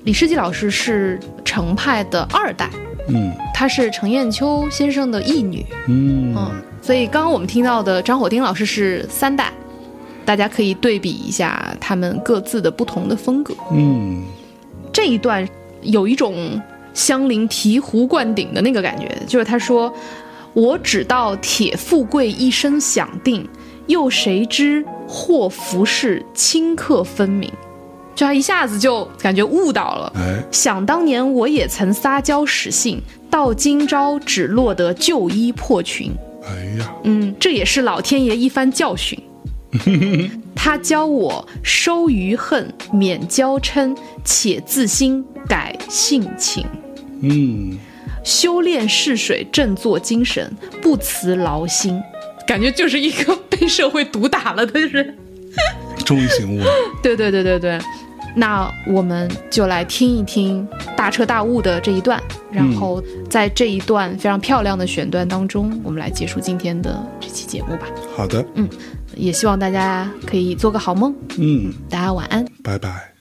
[0.05, 2.71] 李世济老师是程派的二代，
[3.09, 5.67] 嗯她是程砚秋先生的义女。
[5.89, 9.53] 嗯嗯，所以刚刚我们听到的张火丁老师是三代，
[10.25, 13.53] 大家可以对比一下他们各自的不同的风格。
[13.73, 14.23] 嗯
[14.93, 15.47] 这一段
[15.83, 16.63] 有一种
[16.95, 19.93] 香菱醍醐灌顶的那个感觉，就是他说
[20.55, 23.47] ：“我只道铁富贵一生享定，
[23.89, 27.51] 又谁知祸福事顷刻分明。”
[28.17, 30.13] 就他一下子就感觉悟到了。
[30.17, 33.01] 哎，想当年我也曾撒娇使性，
[33.31, 36.11] 到今朝只落得旧衣破裙。
[36.43, 39.17] 哎呀，嗯，这也是老天爷一番教训。
[40.57, 43.95] 他教我收余恨，免娇嗔，
[44.25, 46.65] 且自心改性情。
[47.21, 47.77] 嗯，
[48.25, 50.51] 修炼试水，振作精神，
[50.81, 52.01] 不辞劳心。
[52.47, 55.15] 感觉就是一个被社会毒打了的人。
[56.05, 56.67] 终于醒悟了。
[57.03, 57.81] 对对对对对，
[58.39, 62.23] 那我们就来听一听大彻大悟的这一段，
[62.53, 67.87] 然后在这一段非常漂亮的选段当中，我们来结束今天的这期节目吧。
[68.15, 68.69] 好的，嗯
[69.15, 72.45] 也希望大家可以做个好梦，嗯，大家晚安。
[72.63, 73.16] 拜拜。